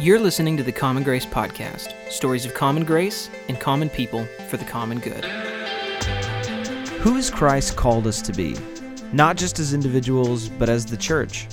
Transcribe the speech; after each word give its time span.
You're 0.00 0.18
listening 0.18 0.56
to 0.56 0.64
the 0.64 0.72
Common 0.72 1.04
Grace 1.04 1.24
Podcast 1.24 1.94
stories 2.10 2.44
of 2.44 2.52
common 2.52 2.84
grace 2.84 3.30
and 3.48 3.60
common 3.60 3.88
people 3.88 4.26
for 4.48 4.56
the 4.56 4.64
common 4.64 4.98
good. 4.98 5.24
Who 7.00 7.14
has 7.14 7.30
Christ 7.30 7.76
called 7.76 8.08
us 8.08 8.20
to 8.22 8.32
be? 8.32 8.56
Not 9.12 9.36
just 9.36 9.60
as 9.60 9.72
individuals, 9.72 10.48
but 10.48 10.68
as 10.68 10.84
the 10.84 10.96
church. 10.96 11.46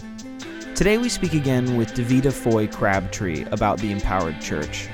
Today 0.74 0.98
we 0.98 1.08
speak 1.08 1.36
again 1.36 1.78
with 1.78 1.94
Davida 1.94 2.34
Foy 2.34 2.66
Crabtree 2.66 3.46
about 3.52 3.78
the 3.78 3.92
empowered 3.92 4.42
church. 4.42 4.90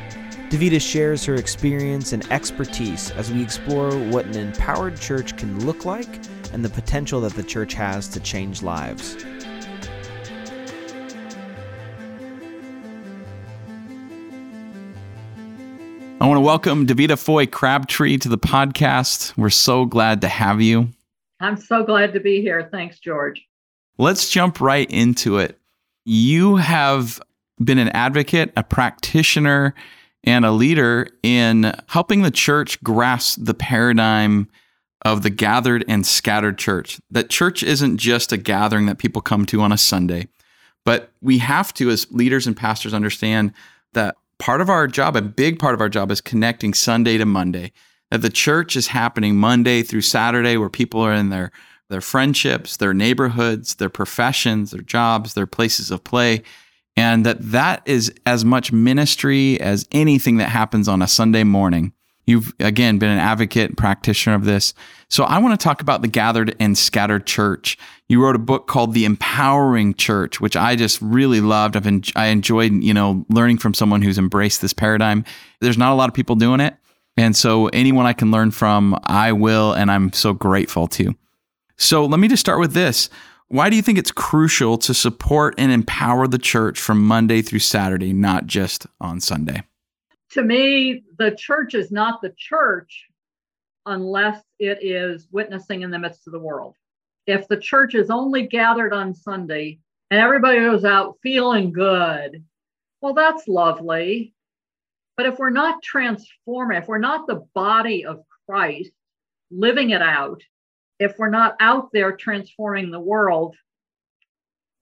Davida 0.50 0.82
shares 0.82 1.24
her 1.24 1.36
experience 1.36 2.12
and 2.12 2.30
expertise 2.30 3.12
as 3.12 3.32
we 3.32 3.42
explore 3.42 3.92
what 4.10 4.26
an 4.26 4.36
empowered 4.36 5.00
church 5.00 5.38
can 5.38 5.66
look 5.66 5.86
like 5.86 6.20
and 6.52 6.66
the 6.66 6.70
potential 6.70 7.22
that 7.22 7.34
the 7.34 7.44
church 7.44 7.74
has 7.76 8.10
to 8.10 8.20
change 8.20 8.62
lives. 8.62 9.16
Welcome 16.48 16.88
Davida 16.88 17.20
Foy 17.20 17.46
Crabtree 17.46 18.18
to 18.20 18.30
the 18.30 18.38
podcast. 18.38 19.36
We're 19.36 19.50
so 19.50 19.84
glad 19.84 20.22
to 20.22 20.30
have 20.30 20.62
you. 20.62 20.88
I'm 21.42 21.58
so 21.58 21.84
glad 21.84 22.14
to 22.14 22.22
be 22.22 22.40
here. 22.40 22.70
Thanks, 22.72 23.00
George. 23.00 23.46
Let's 23.98 24.30
jump 24.30 24.62
right 24.62 24.90
into 24.90 25.40
it. 25.40 25.60
You 26.06 26.56
have 26.56 27.22
been 27.62 27.80
an 27.80 27.90
advocate, 27.90 28.54
a 28.56 28.64
practitioner, 28.64 29.76
and 30.24 30.46
a 30.46 30.52
leader 30.52 31.10
in 31.22 31.76
helping 31.88 32.22
the 32.22 32.32
church 32.32 32.82
grasp 32.82 33.40
the 33.42 33.54
paradigm 33.54 34.48
of 35.04 35.24
the 35.24 35.30
gathered 35.30 35.84
and 35.90 36.08
scattered 36.08 36.58
church. 36.58 36.98
That 37.12 37.30
church 37.30 37.62
isn't 37.62 37.98
just 37.98 38.32
a 38.32 38.38
gathering 38.38 38.86
that 38.86 39.00
people 39.00 39.22
come 39.22 39.46
to 39.48 39.60
on 39.60 39.74
a 39.74 39.78
Sunday, 39.78 40.30
but 40.86 41.12
we 41.22 41.40
have 41.40 41.74
to, 41.74 41.90
as 41.90 42.10
leaders 42.10 42.48
and 42.48 42.56
pastors, 42.56 42.94
understand 42.94 43.52
that 43.92 44.16
part 44.40 44.62
of 44.62 44.70
our 44.70 44.88
job, 44.88 45.16
a 45.16 45.22
big 45.22 45.60
part 45.60 45.74
of 45.74 45.82
our 45.82 45.90
job, 45.90 46.12
is 46.12 46.22
connecting 46.22 46.74
Sunday 46.74 47.18
to 47.18 47.26
Monday. 47.26 47.72
That 48.12 48.22
the 48.22 48.30
church 48.30 48.76
is 48.76 48.88
happening 48.88 49.36
Monday 49.36 49.84
through 49.84 50.02
Saturday, 50.02 50.58
where 50.58 50.70
people 50.70 51.02
are 51.02 51.14
in 51.14 51.30
their 51.30 51.52
their 51.90 52.02
friendships, 52.02 52.78
their 52.78 52.94
neighborhoods, 52.94 53.76
their 53.76 53.90
professions, 53.90 54.72
their 54.72 54.82
jobs, 54.82 55.34
their 55.34 55.48
places 55.48 55.90
of 55.90 56.04
play, 56.04 56.44
and 56.98 57.26
that 57.26 57.38
that 57.40 57.82
is 57.86 58.14
as 58.26 58.44
much 58.44 58.72
ministry 58.72 59.60
as 59.62 59.88
anything 59.92 60.38
that 60.38 60.50
happens 60.50 60.88
on 60.88 61.02
a 61.02 61.08
Sunday 61.08 61.44
morning. 61.44 61.94
You've 62.28 62.54
again 62.60 63.00
been 63.00 63.10
an 63.10 63.20
advocate 63.20 63.70
and 63.70 63.78
practitioner 63.78 64.36
of 64.36 64.44
this. 64.44 64.74
So 65.10 65.24
I 65.24 65.40
want 65.40 65.58
to 65.60 65.64
talk 65.64 65.82
about 65.82 66.02
the 66.02 66.10
gathered 66.10 66.56
and 66.60 66.78
scattered 66.78 67.26
church. 67.26 67.78
You 68.10 68.22
wrote 68.22 68.36
a 68.36 68.40
book 68.40 68.68
called 68.68 68.94
The 68.94 69.06
Empowering 69.06 69.94
Church, 69.94 70.42
which 70.42 70.58
I 70.58 70.76
just 70.76 71.02
really 71.02 71.40
loved. 71.40 71.78
I've 71.78 71.88
en- 71.88 72.04
I 72.18 72.28
enjoyed, 72.28 72.84
you 72.84 72.94
know, 72.94 73.26
learning 73.30 73.60
from 73.60 73.74
someone 73.74 74.02
who's 74.02 74.18
embraced 74.18 74.62
this 74.62 74.74
paradigm. 74.74 75.24
There's 75.62 75.78
not 75.78 75.94
a 75.94 75.96
lot 75.96 76.10
of 76.10 76.14
people 76.14 76.36
doing 76.36 76.60
it. 76.60 76.76
And 77.16 77.36
so 77.36 77.68
anyone 77.68 78.06
I 78.06 78.14
can 78.14 78.30
learn 78.30 78.52
from, 78.52 79.00
I 79.06 79.32
will 79.32 79.74
and 79.74 79.90
I'm 79.90 80.12
so 80.12 80.34
grateful 80.34 80.88
to. 80.90 81.16
So 81.78 82.06
let 82.06 82.20
me 82.20 82.28
just 82.28 82.42
start 82.42 82.60
with 82.60 82.74
this. 82.74 83.10
Why 83.48 83.70
do 83.70 83.78
you 83.78 83.82
think 83.82 83.98
it's 83.98 84.12
crucial 84.12 84.78
to 84.80 84.94
support 84.94 85.56
and 85.58 85.72
empower 85.72 86.28
the 86.28 86.38
church 86.38 86.80
from 86.80 87.06
Monday 87.08 87.42
through 87.42 87.60
Saturday, 87.60 88.12
not 88.12 88.46
just 88.46 88.86
on 89.00 89.22
Sunday? 89.22 89.64
To 90.38 90.44
me, 90.44 91.02
the 91.18 91.32
church 91.32 91.74
is 91.74 91.92
not 91.92 92.22
the 92.22 92.32
church 92.38 93.08
unless 93.88 94.40
it 94.60 94.78
is 94.84 95.28
witnessing 95.32 95.82
in 95.82 95.90
the 95.90 95.98
midst 95.98 96.28
of 96.28 96.32
the 96.32 96.40
world. 96.40 96.76
If 97.26 97.48
the 97.48 97.58
church 97.58 97.96
is 97.96 98.12
only 98.12 98.46
gathered 98.46 98.94
on 98.94 99.16
Sunday 99.16 99.80
and 100.12 100.20
everybody 100.20 100.60
goes 100.60 100.86
out 100.86 101.18
feeling 101.24 101.74
good, 101.74 102.44
well, 103.02 103.16
that's 103.16 103.48
lovely. 103.48 104.36
But 105.16 105.26
if 105.26 105.40
we're 105.40 105.50
not 105.50 105.82
transforming, 105.82 106.78
if 106.78 106.88
we're 106.88 107.00
not 107.00 107.26
the 107.26 107.44
body 107.56 108.06
of 108.06 108.24
Christ 108.48 108.92
living 109.50 109.90
it 109.90 110.04
out, 110.04 110.44
if 111.00 111.18
we're 111.18 111.32
not 111.32 111.56
out 111.60 111.90
there 111.94 112.16
transforming 112.16 112.92
the 112.92 113.00
world, 113.00 113.56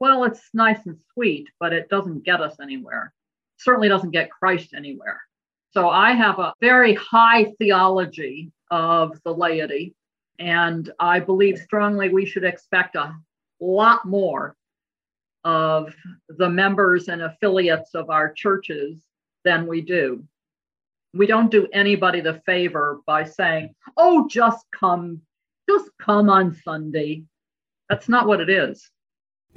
well, 0.01 0.25
it's 0.25 0.49
nice 0.53 0.85
and 0.85 0.99
sweet, 1.13 1.47
but 1.61 1.71
it 1.71 1.87
doesn't 1.87 2.25
get 2.25 2.41
us 2.41 2.57
anywhere. 2.61 3.13
Certainly 3.55 3.87
doesn't 3.87 4.11
get 4.11 4.29
Christ 4.29 4.73
anywhere. 4.75 5.21
So 5.75 5.89
I 5.89 6.13
have 6.13 6.39
a 6.39 6.53
very 6.61 6.93
high 6.93 7.51
theology 7.59 8.49
of 8.71 9.19
the 9.25 9.33
laity, 9.33 9.93
and 10.39 10.89
I 10.99 11.19
believe 11.19 11.57
strongly 11.57 12.07
we 12.07 12.25
should 12.25 12.45
expect 12.45 12.95
a 12.95 13.13
lot 13.59 14.05
more 14.05 14.55
of 15.43 15.93
the 16.29 16.49
members 16.49 17.09
and 17.09 17.23
affiliates 17.23 17.93
of 17.93 18.09
our 18.09 18.31
churches 18.31 19.03
than 19.43 19.67
we 19.67 19.81
do. 19.81 20.23
We 21.13 21.27
don't 21.27 21.51
do 21.51 21.67
anybody 21.73 22.21
the 22.21 22.41
favor 22.45 23.01
by 23.05 23.25
saying, 23.25 23.75
oh, 23.97 24.29
just 24.29 24.65
come, 24.71 25.19
just 25.69 25.89
come 25.99 26.29
on 26.29 26.55
Sunday. 26.63 27.25
That's 27.89 28.07
not 28.07 28.27
what 28.27 28.39
it 28.39 28.49
is. 28.49 28.89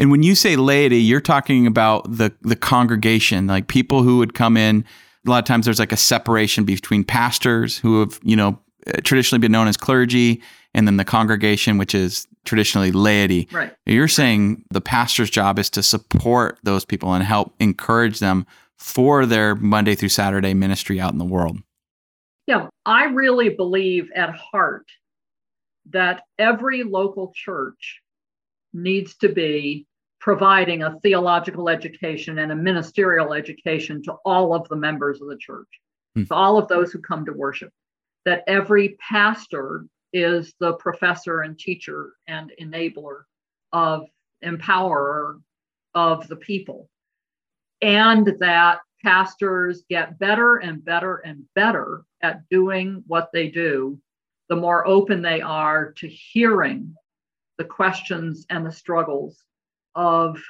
And 0.00 0.10
when 0.10 0.24
you 0.24 0.34
say 0.34 0.56
laity, 0.56 0.98
you're 0.98 1.20
talking 1.20 1.64
about 1.66 2.10
the 2.10 2.32
the 2.42 2.56
congregation, 2.56 3.46
like 3.46 3.68
people 3.68 4.02
who 4.02 4.18
would 4.18 4.34
come 4.34 4.56
in 4.56 4.84
a 5.26 5.30
lot 5.30 5.38
of 5.38 5.44
times 5.44 5.64
there's 5.64 5.78
like 5.78 5.92
a 5.92 5.96
separation 5.96 6.64
between 6.64 7.04
pastors 7.04 7.76
who 7.78 8.00
have, 8.00 8.20
you 8.22 8.36
know, 8.36 8.58
traditionally 9.02 9.40
been 9.40 9.52
known 9.52 9.68
as 9.68 9.76
clergy 9.76 10.42
and 10.74 10.86
then 10.86 10.96
the 10.96 11.04
congregation, 11.04 11.78
which 11.78 11.94
is 11.94 12.26
traditionally 12.44 12.92
laity. 12.92 13.48
Right. 13.52 13.74
You're 13.84 14.08
saying 14.08 14.64
the 14.70 14.80
pastor's 14.80 15.30
job 15.30 15.58
is 15.58 15.68
to 15.70 15.82
support 15.82 16.58
those 16.62 16.84
people 16.84 17.12
and 17.12 17.24
help 17.24 17.54
encourage 17.58 18.20
them 18.20 18.46
for 18.76 19.26
their 19.26 19.56
Monday 19.56 19.94
through 19.94 20.10
Saturday 20.10 20.54
ministry 20.54 21.00
out 21.00 21.12
in 21.12 21.18
the 21.18 21.24
world. 21.24 21.58
Yeah, 22.46 22.68
I 22.86 23.06
really 23.06 23.50
believe 23.50 24.08
at 24.14 24.30
heart 24.30 24.86
that 25.90 26.22
every 26.38 26.84
local 26.84 27.32
church 27.34 28.00
needs 28.72 29.16
to 29.16 29.28
be 29.28 29.86
providing 30.20 30.82
a 30.82 30.98
theological 31.00 31.68
education 31.68 32.38
and 32.38 32.52
a 32.52 32.56
ministerial 32.56 33.32
education 33.32 34.02
to 34.02 34.12
all 34.24 34.54
of 34.54 34.68
the 34.68 34.76
members 34.76 35.20
of 35.20 35.28
the 35.28 35.36
church, 35.36 35.68
hmm. 36.14 36.24
to 36.24 36.34
all 36.34 36.58
of 36.58 36.68
those 36.68 36.92
who 36.92 37.00
come 37.00 37.24
to 37.24 37.32
worship. 37.32 37.72
That 38.24 38.44
every 38.46 38.96
pastor 39.00 39.86
is 40.12 40.54
the 40.58 40.74
professor 40.74 41.42
and 41.42 41.58
teacher 41.58 42.12
and 42.26 42.52
enabler 42.60 43.22
of 43.72 44.06
empowerer 44.44 45.40
of 45.94 46.28
the 46.28 46.36
people. 46.36 46.88
And 47.80 48.26
that 48.40 48.80
pastors 49.02 49.84
get 49.88 50.18
better 50.18 50.56
and 50.56 50.84
better 50.84 51.16
and 51.16 51.44
better 51.54 52.02
at 52.22 52.48
doing 52.48 53.04
what 53.06 53.30
they 53.32 53.48
do, 53.48 54.00
the 54.48 54.56
more 54.56 54.86
open 54.86 55.22
they 55.22 55.40
are 55.40 55.92
to 55.92 56.08
hearing 56.08 56.94
the 57.58 57.64
questions 57.64 58.46
and 58.50 58.66
the 58.66 58.72
struggles 58.72 59.44
of 59.98 60.40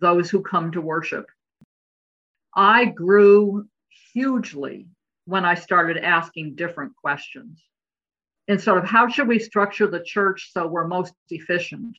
those 0.00 0.28
who 0.28 0.42
come 0.42 0.72
to 0.72 0.80
worship. 0.80 1.26
I 2.54 2.86
grew 2.86 3.68
hugely 4.12 4.88
when 5.26 5.44
I 5.44 5.54
started 5.54 5.96
asking 5.96 6.56
different 6.56 6.96
questions. 6.96 7.62
And 8.48 8.60
sort 8.60 8.78
of 8.78 8.84
how 8.84 9.08
should 9.08 9.28
we 9.28 9.38
structure 9.38 9.86
the 9.86 10.02
church 10.02 10.50
so 10.52 10.66
we're 10.66 10.88
most 10.88 11.14
efficient? 11.30 11.96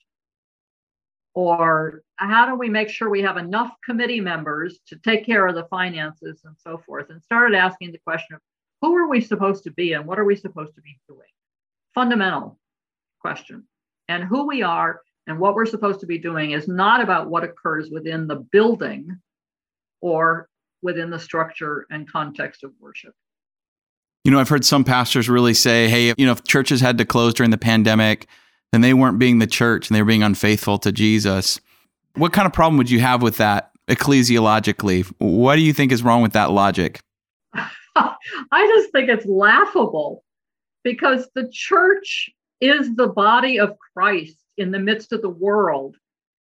Or 1.34 2.02
how 2.18 2.46
do 2.46 2.56
we 2.56 2.68
make 2.68 2.90
sure 2.90 3.10
we 3.10 3.22
have 3.22 3.38
enough 3.38 3.72
committee 3.86 4.22
members 4.22 4.80
to 4.88 4.98
take 4.98 5.26
care 5.26 5.48
of 5.48 5.56
the 5.56 5.68
finances 5.70 6.42
and 6.44 6.56
so 6.58 6.78
forth? 6.78 7.10
And 7.10 7.24
started 7.24 7.56
asking 7.56 7.94
the 7.94 8.00
question 8.00 8.36
of 8.36 8.42
who 8.82 8.94
are 8.98 9.08
we 9.08 9.22
supposed 9.22 9.64
to 9.64 9.72
be 9.72 9.94
and 9.94 10.06
what 10.06 10.20
are 10.20 10.26
we 10.26 10.36
supposed 10.36 10.76
to 10.76 10.82
be 10.82 11.00
doing? 11.08 11.30
Fundamental 11.96 12.60
question. 13.22 13.66
And 14.10 14.26
who 14.26 14.46
we 14.46 14.62
are 14.62 15.02
and 15.28 15.38
what 15.40 15.56
we're 15.56 15.66
supposed 15.66 16.00
to 16.00 16.06
be 16.06 16.18
doing 16.18 16.52
is 16.52 16.68
not 16.68 17.02
about 17.02 17.30
what 17.30 17.44
occurs 17.44 17.90
within 17.92 18.28
the 18.28 18.38
building 18.38 19.20
or 20.02 20.48
within 20.82 21.10
the 21.10 21.20
structure 21.20 21.86
and 21.92 22.10
context 22.10 22.64
of 22.64 22.72
worship. 22.80 23.14
You 24.24 24.32
know, 24.32 24.40
I've 24.40 24.50
heard 24.50 24.66
some 24.66 24.84
pastors 24.84 25.30
really 25.30 25.54
say, 25.54 25.90
hey, 25.90 26.14
you 26.18 26.26
know, 26.26 26.32
if 26.32 26.44
churches 26.46 26.80
had 26.80 26.98
to 26.98 27.06
close 27.06 27.34
during 27.34 27.52
the 27.52 27.58
pandemic, 27.58 28.28
then 28.72 28.82
they 28.82 28.94
weren't 28.94 29.20
being 29.20 29.40
the 29.40 29.48
church 29.48 29.90
and 29.90 29.96
they 29.96 30.02
were 30.02 30.08
being 30.08 30.24
unfaithful 30.24 30.78
to 30.80 30.92
Jesus. 30.92 31.60
What 32.16 32.34
kind 32.34 32.46
of 32.46 32.54
problem 32.54 32.78
would 32.78 32.90
you 32.90 33.00
have 33.00 33.22
with 33.22 33.38
that 33.38 33.72
ecclesiologically? 33.90 35.06
What 35.20 35.56
do 35.56 35.62
you 35.62 35.74
think 35.74 35.92
is 35.92 36.04
wrong 36.04 36.22
with 36.22 36.34
that 36.34 36.52
logic? 36.52 37.00
I 37.54 38.68
just 38.76 38.92
think 38.92 39.10
it's 39.10 39.26
laughable 39.26 40.24
because 40.84 41.30
the 41.36 41.50
church 41.52 42.30
is 42.62 42.96
the 42.96 43.08
body 43.08 43.60
of 43.60 43.76
Christ 43.94 44.38
in 44.58 44.72
the 44.72 44.80
midst 44.80 45.14
of 45.14 45.22
the 45.22 45.30
world, 45.30 45.96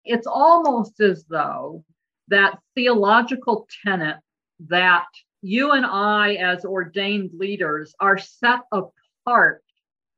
it's 0.06 0.28
almost 0.28 1.00
as 1.00 1.26
though 1.26 1.84
that 2.30 2.60
theological 2.76 3.68
tenet 3.84 4.18
that 4.68 5.08
you 5.42 5.72
and 5.72 5.86
I, 5.86 6.36
as 6.36 6.66
ordained 6.66 7.32
leaders, 7.34 7.94
are 8.00 8.18
set 8.18 8.62
apart 8.72 9.64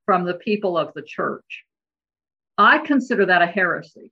from 0.06 0.26
the 0.26 0.36
people 0.36 0.78
of 0.78 0.94
the 0.94 1.02
church. 1.02 1.66
I 2.58 2.80
consider 2.80 3.26
that 3.26 3.42
a 3.42 3.48
heresy. 3.48 4.12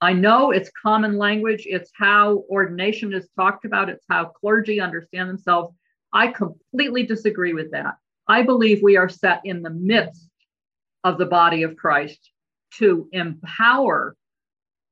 I 0.00 0.12
know 0.12 0.50
it's 0.50 0.70
common 0.82 1.16
language, 1.16 1.64
it's 1.66 1.90
how 1.94 2.44
ordination 2.50 3.14
is 3.14 3.28
talked 3.36 3.64
about, 3.64 3.88
it's 3.88 4.04
how 4.10 4.26
clergy 4.26 4.80
understand 4.80 5.28
themselves. 5.28 5.74
I 6.12 6.28
completely 6.28 7.04
disagree 7.04 7.54
with 7.54 7.70
that. 7.70 7.94
I 8.28 8.42
believe 8.42 8.82
we 8.82 8.96
are 8.96 9.08
set 9.08 9.40
in 9.44 9.62
the 9.62 9.70
midst 9.70 10.28
of 11.04 11.18
the 11.18 11.26
body 11.26 11.62
of 11.62 11.76
Christ 11.76 12.30
to 12.78 13.08
empower 13.12 14.16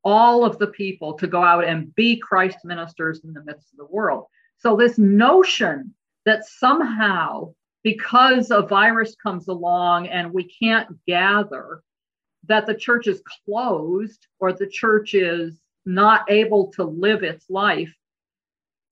all 0.04 0.44
of 0.44 0.58
the 0.58 0.66
people 0.66 1.14
to 1.14 1.26
go 1.26 1.42
out 1.42 1.64
and 1.64 1.94
be 1.94 2.16
Christ 2.16 2.58
ministers 2.64 3.20
in 3.24 3.32
the 3.32 3.42
midst 3.44 3.72
of 3.72 3.78
the 3.78 3.92
world. 3.92 4.26
So, 4.58 4.76
this 4.76 4.98
notion 4.98 5.94
that 6.26 6.46
somehow, 6.46 7.54
because 7.82 8.50
a 8.50 8.62
virus 8.62 9.14
comes 9.16 9.48
along 9.48 10.08
and 10.08 10.32
we 10.32 10.44
can't 10.44 10.88
gather, 11.06 11.82
that 12.46 12.66
the 12.66 12.74
church 12.74 13.06
is 13.06 13.22
closed 13.44 14.26
or 14.38 14.52
the 14.52 14.66
church 14.66 15.14
is 15.14 15.60
not 15.86 16.30
able 16.30 16.72
to 16.72 16.84
live 16.84 17.22
its 17.22 17.48
life, 17.48 17.94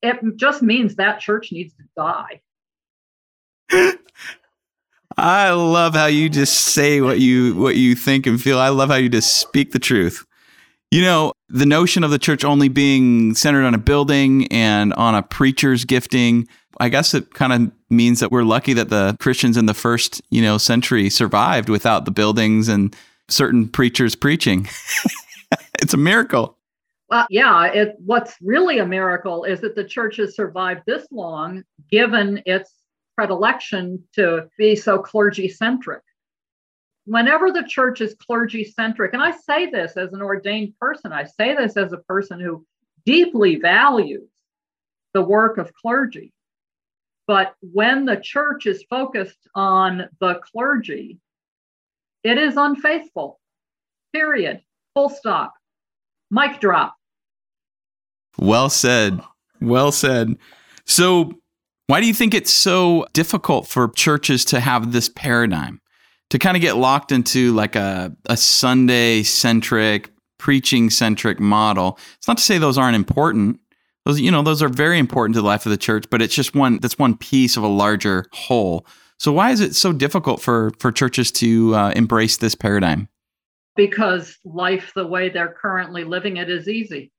it 0.03 0.19
just 0.37 0.63
means 0.63 0.97
that 0.97 1.21
church 1.21 1.53
needs 1.53 1.75
to 1.75 1.85
die. 1.97 2.41
I 5.17 5.51
love 5.51 5.95
how 5.95 6.07
you 6.07 6.29
just 6.29 6.55
say 6.55 7.01
what 7.01 7.21
you 7.21 7.55
what 7.57 7.77
you 7.77 7.95
think 7.95 8.27
and 8.27 8.41
feel. 8.41 8.59
I 8.59 8.69
love 8.69 8.89
how 8.89 8.97
you 8.97 9.09
just 9.09 9.39
speak 9.39 9.73
the 9.73 9.79
truth. 9.79 10.25
You 10.91 11.03
know, 11.03 11.33
the 11.49 11.67
notion 11.67 12.05
of 12.05 12.11
the 12.11 12.19
church 12.19 12.45
only 12.45 12.69
being 12.69 13.35
centered 13.35 13.65
on 13.65 13.75
a 13.75 13.79
building 13.79 14.47
and 14.53 14.93
on 14.95 15.15
a 15.15 15.23
preacher's 15.23 15.85
gifting, 15.85 16.47
I 16.81 16.89
guess 16.89 17.15
it 17.15 17.33
kind 17.35 17.53
of 17.53 17.73
means 17.91 18.21
that 18.21 18.31
we're 18.31 18.43
lucky 18.43 18.73
that 18.75 18.91
the 18.91 19.17
Christians 19.19 19.57
in 19.57 19.67
the 19.67 19.75
first, 19.75 20.21
you 20.31 20.43
know, 20.43 20.59
century 20.59 21.09
survived 21.09 21.69
without 21.69 22.05
the 22.05 22.11
buildings 22.11 22.69
and 22.69 22.95
certain 23.29 23.69
preachers 23.69 24.15
preaching. 24.15 24.69
it's 25.81 25.95
a 25.95 25.99
miracle. 25.99 26.59
Well, 27.09 27.27
yeah, 27.29 27.67
it, 27.67 27.97
what's 28.05 28.37
really 28.41 28.79
a 28.79 28.87
miracle 28.87 29.45
is 29.45 29.61
that 29.61 29.75
the 29.75 29.85
church 29.85 30.17
has 30.17 30.35
survived 30.35 30.83
this 30.87 31.07
long, 31.11 31.63
given 31.91 32.43
its 32.47 32.73
predilection 33.23 34.03
to 34.13 34.49
be 34.59 34.75
so 34.75 34.99
clergy 34.99 35.49
centric. 35.49 36.03
Whenever 37.05 37.53
the 37.53 37.63
church 37.63 38.01
is 38.01 38.17
clergy 38.21 38.65
centric, 38.65 39.13
and 39.13 39.23
I 39.23 39.31
say 39.31 39.71
this 39.71 39.97
as 39.97 40.13
an 40.13 40.21
ordained 40.21 40.77
person, 40.81 41.13
I 41.13 41.23
say 41.23 41.55
this 41.55 41.77
as 41.77 41.93
a 41.93 41.99
person 41.99 42.41
who 42.41 42.67
deeply 43.07 43.61
values 43.61 44.29
the 45.15 45.23
work 45.23 45.57
of 45.59 45.73
clergy. 45.73 46.33
But 47.29 47.55
when 47.61 48.07
the 48.07 48.17
church 48.17 48.67
is 48.67 48.85
focused 48.91 49.49
on 49.55 50.09
the 50.19 50.41
clergy, 50.53 51.21
it 52.25 52.39
is 52.39 52.57
unfaithful. 52.57 53.39
Period. 54.13 54.63
Full 54.95 55.11
stop. 55.11 55.55
Mic 56.33 56.59
drop. 56.59 56.97
Well 58.37 58.69
said. 58.69 59.21
Well 59.61 59.93
said. 59.93 60.39
So, 60.87 61.35
why 61.93 62.01
do 62.01 62.07
you 62.07 62.15
think 62.15 62.33
it's 62.33 62.51
so 62.51 63.05
difficult 63.13 63.69
for 63.69 63.89
churches 63.89 64.47
to 64.47 64.61
have 64.61 64.93
this 64.93 65.11
paradigm? 65.11 65.79
To 66.31 66.39
kind 66.39 66.57
of 66.57 66.63
get 66.63 66.79
locked 66.79 67.13
into 67.13 67.53
like 67.53 67.77
a, 67.77 68.17
a 68.31 68.37
Sunday 68.39 69.23
centric, 69.23 70.11
preaching 70.39 70.89
centric 70.89 71.39
model. 71.39 71.99
It's 72.17 72.27
not 72.27 72.39
to 72.39 72.43
say 72.43 72.57
those 72.57 72.79
aren't 72.79 72.97
important. 72.97 73.61
Those, 74.07 74.23
you 74.23 74.31
know, 74.31 74.41
those 74.41 74.63
are 74.63 74.71
very 74.71 74.99
important 74.99 75.35
to 75.35 75.43
the 75.43 75.47
life 75.47 75.67
of 75.67 75.71
the 75.71 75.77
church, 75.77 76.07
but 76.09 76.23
it's 76.23 76.35
just 76.35 76.55
one 76.55 76.79
that's 76.79 76.99
one 76.99 77.15
piece 77.15 77.59
of 77.59 77.63
a 77.63 77.69
larger 77.69 78.25
whole. 78.33 78.87
So 79.19 79.31
why 79.31 79.51
is 79.51 79.61
it 79.61 79.75
so 79.75 79.93
difficult 79.93 80.41
for 80.41 80.73
for 80.79 80.93
churches 80.93 81.31
to 81.33 81.75
uh, 81.75 81.91
embrace 81.91 82.39
this 82.39 82.55
paradigm? 82.55 83.07
Because 83.77 84.39
life, 84.47 84.93
the 84.97 85.07
way 85.07 85.29
they're 85.29 85.55
currently 85.61 86.05
living 86.05 86.39
it, 86.39 86.49
is 86.49 86.69
easy. 86.69 87.13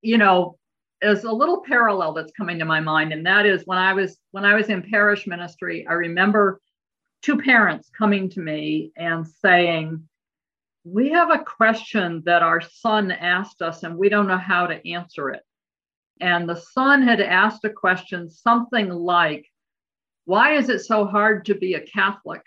You 0.00 0.16
know, 0.16 0.56
there's 1.00 1.24
a 1.24 1.32
little 1.32 1.62
parallel 1.62 2.12
that's 2.14 2.32
coming 2.32 2.58
to 2.58 2.64
my 2.64 2.80
mind, 2.80 3.12
and 3.12 3.26
that 3.26 3.46
is 3.46 3.62
when 3.64 3.78
I 3.78 3.92
was 3.92 4.18
when 4.30 4.44
I 4.44 4.54
was 4.54 4.68
in 4.68 4.82
parish 4.82 5.26
ministry, 5.26 5.86
I 5.88 5.92
remember 5.92 6.60
two 7.22 7.38
parents 7.38 7.90
coming 7.96 8.30
to 8.30 8.40
me 8.40 8.92
and 8.96 9.26
saying, 9.26 10.08
"We 10.84 11.10
have 11.10 11.30
a 11.30 11.44
question 11.44 12.22
that 12.26 12.42
our 12.42 12.60
son 12.60 13.10
asked 13.10 13.62
us, 13.62 13.82
and 13.82 13.96
we 13.96 14.08
don't 14.08 14.28
know 14.28 14.38
how 14.38 14.66
to 14.66 14.88
answer 14.88 15.30
it." 15.30 15.42
And 16.20 16.48
the 16.48 16.56
son 16.56 17.02
had 17.02 17.20
asked 17.20 17.64
a 17.64 17.70
question 17.70 18.28
something 18.30 18.88
like, 18.88 19.46
why 20.26 20.54
is 20.54 20.68
it 20.68 20.80
so 20.80 21.06
hard 21.06 21.46
to 21.46 21.54
be 21.54 21.74
a 21.74 21.80
Catholic? 21.80 22.42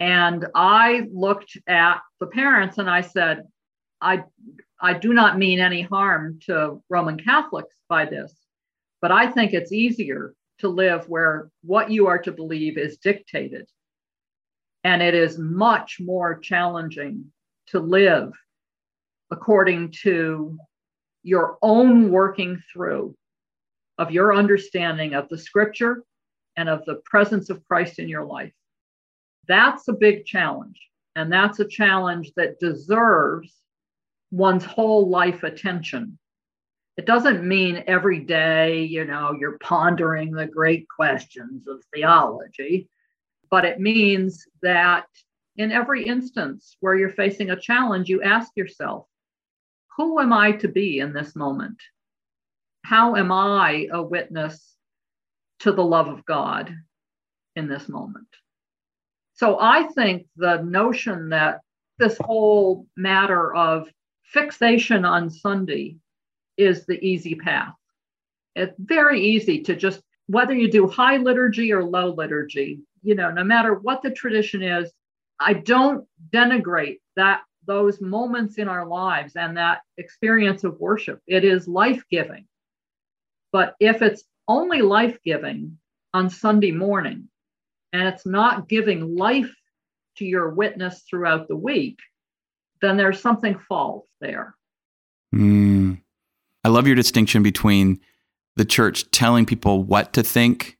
And 0.00 0.46
I 0.54 1.06
looked 1.12 1.56
at 1.66 2.00
the 2.18 2.26
parents 2.26 2.78
and 2.78 2.90
I 2.90 3.02
said, 3.02 3.44
I, 4.00 4.24
I 4.80 4.94
do 4.94 5.12
not 5.12 5.38
mean 5.38 5.60
any 5.60 5.82
harm 5.82 6.38
to 6.46 6.82
Roman 6.88 7.18
Catholics 7.18 7.76
by 7.88 8.06
this, 8.06 8.34
but 9.02 9.12
I 9.12 9.30
think 9.30 9.52
it's 9.52 9.72
easier 9.72 10.34
to 10.60 10.68
live 10.68 11.08
where 11.08 11.50
what 11.62 11.90
you 11.90 12.06
are 12.06 12.18
to 12.18 12.32
believe 12.32 12.78
is 12.78 12.98
dictated. 12.98 13.68
And 14.84 15.02
it 15.02 15.14
is 15.14 15.38
much 15.38 15.98
more 16.00 16.38
challenging 16.38 17.30
to 17.68 17.80
live 17.80 18.32
according 19.30 19.92
to 20.02 20.58
your 21.22 21.58
own 21.60 22.10
working 22.10 22.62
through 22.72 23.14
of 23.98 24.10
your 24.10 24.34
understanding 24.34 25.12
of 25.14 25.28
the 25.28 25.38
scripture 25.38 26.02
and 26.56 26.68
of 26.68 26.84
the 26.86 27.02
presence 27.04 27.50
of 27.50 27.64
Christ 27.68 27.98
in 27.98 28.08
your 28.08 28.24
life. 28.24 28.52
That's 29.46 29.88
a 29.88 29.92
big 29.92 30.24
challenge. 30.24 30.80
And 31.16 31.30
that's 31.30 31.60
a 31.60 31.68
challenge 31.68 32.32
that 32.36 32.58
deserves 32.58 33.54
one's 34.30 34.64
whole 34.64 35.08
life 35.08 35.42
attention. 35.42 36.18
It 36.96 37.06
doesn't 37.06 37.46
mean 37.46 37.84
every 37.86 38.20
day, 38.20 38.84
you 38.84 39.04
know, 39.04 39.36
you're 39.38 39.58
pondering 39.58 40.32
the 40.32 40.46
great 40.46 40.86
questions 40.88 41.66
of 41.66 41.82
theology, 41.94 42.88
but 43.50 43.64
it 43.64 43.80
means 43.80 44.46
that 44.62 45.06
in 45.56 45.72
every 45.72 46.04
instance 46.04 46.76
where 46.80 46.94
you're 46.94 47.10
facing 47.10 47.50
a 47.50 47.60
challenge, 47.60 48.08
you 48.08 48.22
ask 48.22 48.50
yourself, 48.56 49.06
who 49.96 50.20
am 50.20 50.32
I 50.32 50.52
to 50.52 50.68
be 50.68 51.00
in 51.00 51.12
this 51.12 51.34
moment? 51.34 51.78
How 52.84 53.16
am 53.16 53.32
I 53.32 53.88
a 53.92 54.02
witness 54.02 54.76
to 55.60 55.72
the 55.72 55.84
love 55.84 56.08
of 56.08 56.24
God 56.24 56.74
in 57.56 57.68
this 57.68 57.88
moment. 57.88 58.26
So 59.34 59.58
I 59.60 59.84
think 59.84 60.26
the 60.36 60.62
notion 60.62 61.30
that 61.30 61.60
this 61.98 62.16
whole 62.20 62.86
matter 62.96 63.54
of 63.54 63.88
fixation 64.32 65.04
on 65.04 65.30
Sunday 65.30 65.96
is 66.56 66.86
the 66.86 67.02
easy 67.04 67.34
path. 67.34 67.74
It's 68.54 68.74
very 68.78 69.20
easy 69.20 69.62
to 69.62 69.76
just, 69.76 70.00
whether 70.26 70.54
you 70.54 70.70
do 70.70 70.86
high 70.86 71.16
liturgy 71.16 71.72
or 71.72 71.84
low 71.84 72.12
liturgy, 72.14 72.80
you 73.02 73.14
know, 73.14 73.30
no 73.30 73.44
matter 73.44 73.74
what 73.74 74.02
the 74.02 74.10
tradition 74.10 74.62
is, 74.62 74.92
I 75.38 75.54
don't 75.54 76.06
denigrate 76.32 76.98
that 77.16 77.42
those 77.66 78.00
moments 78.00 78.58
in 78.58 78.68
our 78.68 78.86
lives 78.86 79.36
and 79.36 79.56
that 79.56 79.80
experience 79.96 80.64
of 80.64 80.78
worship. 80.80 81.20
It 81.26 81.44
is 81.44 81.68
life 81.68 82.02
giving. 82.10 82.46
But 83.52 83.74
if 83.80 84.02
it's 84.02 84.24
only 84.48 84.82
life 84.82 85.18
giving 85.24 85.78
on 86.12 86.30
Sunday 86.30 86.72
morning, 86.72 87.28
and 87.92 88.06
it's 88.06 88.26
not 88.26 88.68
giving 88.68 89.16
life 89.16 89.54
to 90.16 90.24
your 90.24 90.50
witness 90.50 91.02
throughout 91.08 91.48
the 91.48 91.56
week, 91.56 91.98
then 92.80 92.96
there's 92.96 93.20
something 93.20 93.58
false 93.68 94.06
there. 94.20 94.54
Mm. 95.34 96.00
I 96.64 96.68
love 96.68 96.86
your 96.86 96.96
distinction 96.96 97.42
between 97.42 98.00
the 98.56 98.64
church 98.64 99.10
telling 99.10 99.46
people 99.46 99.82
what 99.82 100.12
to 100.14 100.22
think 100.22 100.78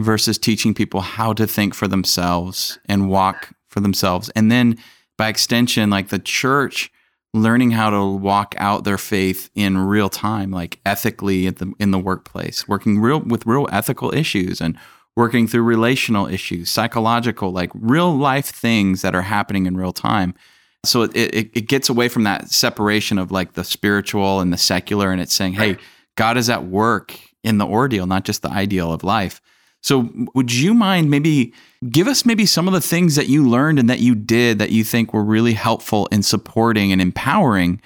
versus 0.00 0.38
teaching 0.38 0.74
people 0.74 1.00
how 1.00 1.32
to 1.34 1.46
think 1.46 1.74
for 1.74 1.86
themselves 1.86 2.78
and 2.86 3.10
walk 3.10 3.50
for 3.68 3.80
themselves. 3.80 4.30
And 4.30 4.50
then 4.50 4.78
by 5.18 5.28
extension, 5.28 5.90
like 5.90 6.08
the 6.08 6.18
church 6.18 6.90
learning 7.32 7.70
how 7.70 7.90
to 7.90 8.04
walk 8.04 8.54
out 8.58 8.84
their 8.84 8.98
faith 8.98 9.50
in 9.54 9.78
real 9.78 10.08
time, 10.08 10.50
like 10.50 10.80
ethically 10.84 11.48
the, 11.50 11.72
in 11.78 11.90
the 11.90 11.98
workplace, 11.98 12.66
working 12.66 12.98
real 12.98 13.20
with 13.20 13.46
real 13.46 13.68
ethical 13.70 14.12
issues 14.12 14.60
and 14.60 14.76
working 15.16 15.46
through 15.46 15.62
relational 15.62 16.26
issues, 16.26 16.70
psychological, 16.70 17.52
like 17.52 17.70
real 17.74 18.16
life 18.16 18.46
things 18.46 19.02
that 19.02 19.14
are 19.14 19.22
happening 19.22 19.66
in 19.66 19.76
real 19.76 19.92
time. 19.92 20.34
So 20.84 21.02
it, 21.02 21.14
it, 21.14 21.50
it 21.52 21.68
gets 21.68 21.88
away 21.88 22.08
from 22.08 22.24
that 22.24 22.50
separation 22.50 23.18
of 23.18 23.30
like 23.30 23.52
the 23.52 23.64
spiritual 23.64 24.40
and 24.40 24.52
the 24.52 24.58
secular, 24.58 25.12
and 25.12 25.20
it's 25.20 25.34
saying, 25.34 25.54
hey, 25.54 25.76
God 26.16 26.36
is 26.36 26.48
at 26.48 26.64
work 26.64 27.18
in 27.42 27.58
the 27.58 27.66
ordeal, 27.66 28.06
not 28.06 28.24
just 28.24 28.42
the 28.42 28.50
ideal 28.50 28.92
of 28.92 29.04
life. 29.04 29.40
So, 29.82 30.10
would 30.34 30.52
you 30.52 30.74
mind 30.74 31.10
maybe 31.10 31.54
give 31.88 32.06
us 32.06 32.26
maybe 32.26 32.44
some 32.44 32.66
of 32.66 32.74
the 32.74 32.80
things 32.80 33.16
that 33.16 33.28
you 33.28 33.48
learned 33.48 33.78
and 33.78 33.88
that 33.88 34.00
you 34.00 34.14
did 34.14 34.58
that 34.58 34.70
you 34.70 34.84
think 34.84 35.14
were 35.14 35.24
really 35.24 35.54
helpful 35.54 36.06
in 36.06 36.22
supporting 36.22 36.92
and 36.92 37.00
empowering 37.00 37.80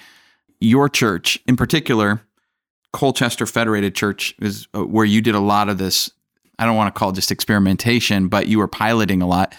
your 0.59 0.89
church, 0.89 1.39
in 1.47 1.55
particular, 1.55 2.21
Colchester 2.91 3.45
Federated 3.45 3.95
Church, 3.95 4.35
is 4.39 4.67
uh, 4.75 4.85
where 4.85 5.05
you 5.05 5.21
did 5.21 5.35
a 5.35 5.39
lot 5.39 5.69
of 5.69 5.77
this. 5.77 6.11
I 6.59 6.65
don't 6.65 6.75
want 6.75 6.93
to 6.93 6.97
call 6.97 7.09
it 7.09 7.15
just 7.15 7.31
experimentation, 7.31 8.27
but 8.27 8.47
you 8.47 8.59
were 8.59 8.67
piloting 8.67 9.21
a 9.21 9.27
lot. 9.27 9.55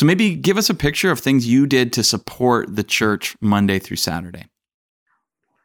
So 0.00 0.06
maybe 0.06 0.34
give 0.34 0.56
us 0.56 0.70
a 0.70 0.74
picture 0.74 1.10
of 1.10 1.20
things 1.20 1.46
you 1.46 1.66
did 1.66 1.92
to 1.92 2.02
support 2.02 2.74
the 2.74 2.82
church 2.82 3.36
Monday 3.42 3.78
through 3.78 3.98
Saturday. 3.98 4.46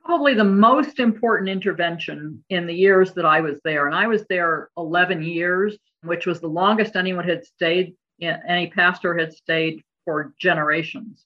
Probably 0.04 0.34
the 0.34 0.44
most 0.44 1.00
important 1.00 1.48
intervention 1.48 2.44
in 2.50 2.68
the 2.68 2.74
years 2.74 3.14
that 3.14 3.24
I 3.24 3.40
was 3.40 3.62
there, 3.64 3.86
and 3.86 3.96
I 3.96 4.08
was 4.08 4.26
there 4.28 4.72
11 4.76 5.24
years, 5.24 5.78
which 6.04 6.26
was 6.26 6.42
the 6.42 6.50
longest 6.50 6.98
anyone 6.98 7.24
had 7.24 7.46
stayed, 7.46 7.96
any 8.22 8.68
pastor 8.68 9.18
had 9.18 9.32
stayed 9.32 9.82
for 10.04 10.34
generations. 10.38 11.24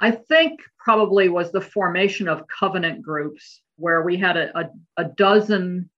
I 0.00 0.10
think 0.10 0.58
probably 0.80 1.28
was 1.28 1.52
the 1.52 1.60
formation 1.60 2.26
of 2.26 2.42
covenant 2.48 3.02
groups 3.02 3.62
where 3.76 4.02
we 4.02 4.16
had 4.16 4.36
a, 4.36 4.58
a, 4.58 4.70
a 4.96 5.04
dozen 5.04 5.88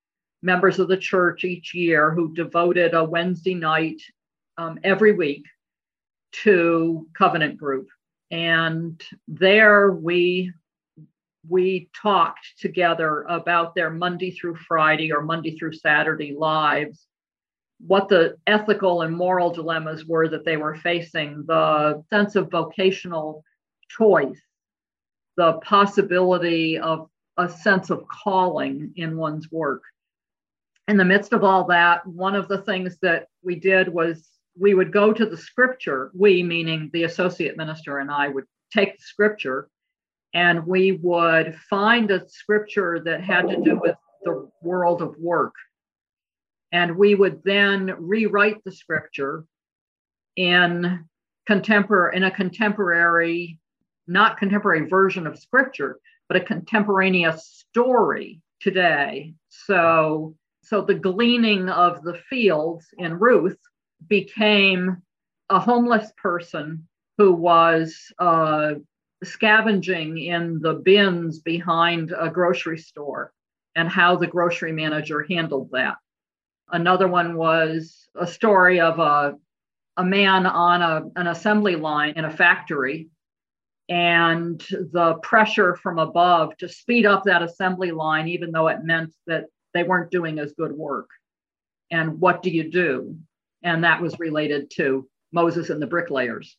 members 0.42 0.78
of 0.78 0.88
the 0.88 0.96
church 0.98 1.44
each 1.44 1.72
year 1.72 2.10
who 2.10 2.34
devoted 2.34 2.92
a 2.92 3.02
Wednesday 3.02 3.54
night 3.54 4.02
um, 4.58 4.78
every 4.84 5.12
week 5.12 5.46
to 6.32 7.06
covenant 7.16 7.58
group. 7.58 7.88
And 8.30 9.00
there 9.28 9.92
we 9.92 10.52
we 11.48 11.90
talked 12.00 12.46
together 12.58 13.22
about 13.28 13.74
their 13.74 13.90
Monday 13.90 14.30
through 14.30 14.56
Friday 14.56 15.12
or 15.12 15.22
Monday 15.22 15.56
through 15.56 15.72
Saturday 15.72 16.34
lives, 16.36 17.06
what 17.84 18.08
the 18.08 18.36
ethical 18.46 19.02
and 19.02 19.16
moral 19.16 19.50
dilemmas 19.50 20.06
were 20.06 20.28
that 20.28 20.44
they 20.44 20.56
were 20.56 20.76
facing, 20.76 21.44
the 21.46 22.02
sense 22.10 22.36
of 22.36 22.50
vocational 22.50 23.44
choice, 23.88 24.40
the 25.36 25.54
possibility 25.64 26.78
of 26.78 27.08
a 27.38 27.48
sense 27.48 27.90
of 27.90 28.06
calling 28.06 28.92
in 28.96 29.16
one's 29.16 29.50
work. 29.50 29.82
In 30.86 30.96
the 30.96 31.04
midst 31.04 31.32
of 31.32 31.42
all 31.42 31.64
that, 31.64 32.06
one 32.06 32.34
of 32.36 32.48
the 32.48 32.62
things 32.62 32.98
that 33.02 33.26
we 33.42 33.56
did 33.56 33.88
was 33.88 34.28
we 34.58 34.74
would 34.74 34.92
go 34.92 35.12
to 35.12 35.26
the 35.26 35.36
scripture, 35.36 36.10
we, 36.14 36.42
meaning 36.42 36.90
the 36.92 37.04
associate 37.04 37.56
minister 37.56 37.98
and 37.98 38.10
I, 38.10 38.28
would 38.28 38.44
take 38.72 38.98
the 38.98 39.04
scripture 39.04 39.68
and 40.34 40.66
we 40.66 40.92
would 40.92 41.56
find 41.68 42.10
a 42.10 42.28
scripture 42.28 43.00
that 43.04 43.22
had 43.22 43.48
to 43.48 43.62
do 43.62 43.78
with 43.78 43.96
the 44.24 44.48
world 44.62 45.02
of 45.02 45.16
work. 45.18 45.54
And 46.70 46.96
we 46.96 47.14
would 47.14 47.42
then 47.44 47.94
rewrite 47.98 48.64
the 48.64 48.72
scripture 48.72 49.44
in 50.36 51.04
contemporary 51.46 52.16
in 52.16 52.24
a 52.24 52.30
contemporary 52.30 53.58
not 54.06 54.38
contemporary 54.38 54.88
version 54.88 55.26
of 55.26 55.38
scripture, 55.38 55.98
but 56.28 56.36
a 56.36 56.44
contemporaneous 56.44 57.64
story 57.68 58.40
today. 58.60 59.34
So, 59.48 60.34
so 60.62 60.82
the 60.82 60.94
gleaning 60.94 61.68
of 61.68 62.02
the 62.02 62.18
fields 62.28 62.86
in 62.98 63.18
Ruth 63.18 63.58
became 64.08 65.02
a 65.48 65.60
homeless 65.60 66.12
person 66.16 66.86
who 67.18 67.32
was 67.32 68.12
uh, 68.18 68.74
scavenging 69.22 70.18
in 70.18 70.60
the 70.60 70.74
bins 70.74 71.40
behind 71.40 72.12
a 72.18 72.30
grocery 72.30 72.78
store 72.78 73.32
and 73.76 73.88
how 73.88 74.16
the 74.16 74.26
grocery 74.26 74.72
manager 74.72 75.24
handled 75.28 75.70
that. 75.72 75.96
Another 76.70 77.08
one 77.08 77.36
was 77.36 78.08
a 78.18 78.26
story 78.26 78.80
of 78.80 78.98
a, 78.98 79.34
a 79.96 80.04
man 80.04 80.46
on 80.46 80.82
a, 80.82 81.02
an 81.20 81.26
assembly 81.26 81.76
line 81.76 82.14
in 82.16 82.24
a 82.24 82.30
factory 82.30 83.08
and 83.88 84.60
the 84.92 85.18
pressure 85.22 85.76
from 85.76 85.98
above 85.98 86.56
to 86.56 86.68
speed 86.68 87.04
up 87.04 87.24
that 87.24 87.42
assembly 87.42 87.90
line, 87.90 88.28
even 88.28 88.52
though 88.52 88.68
it 88.68 88.84
meant 88.84 89.12
that 89.26 89.46
they 89.74 89.82
weren't 89.82 90.10
doing 90.10 90.38
as 90.38 90.52
good 90.52 90.72
work. 90.72 91.08
And 91.90 92.20
what 92.20 92.42
do 92.42 92.50
you 92.50 92.70
do? 92.70 93.16
And 93.62 93.84
that 93.84 94.00
was 94.00 94.18
related 94.18 94.70
to 94.76 95.08
Moses 95.32 95.70
and 95.70 95.80
the 95.80 95.86
bricklayers. 95.86 96.56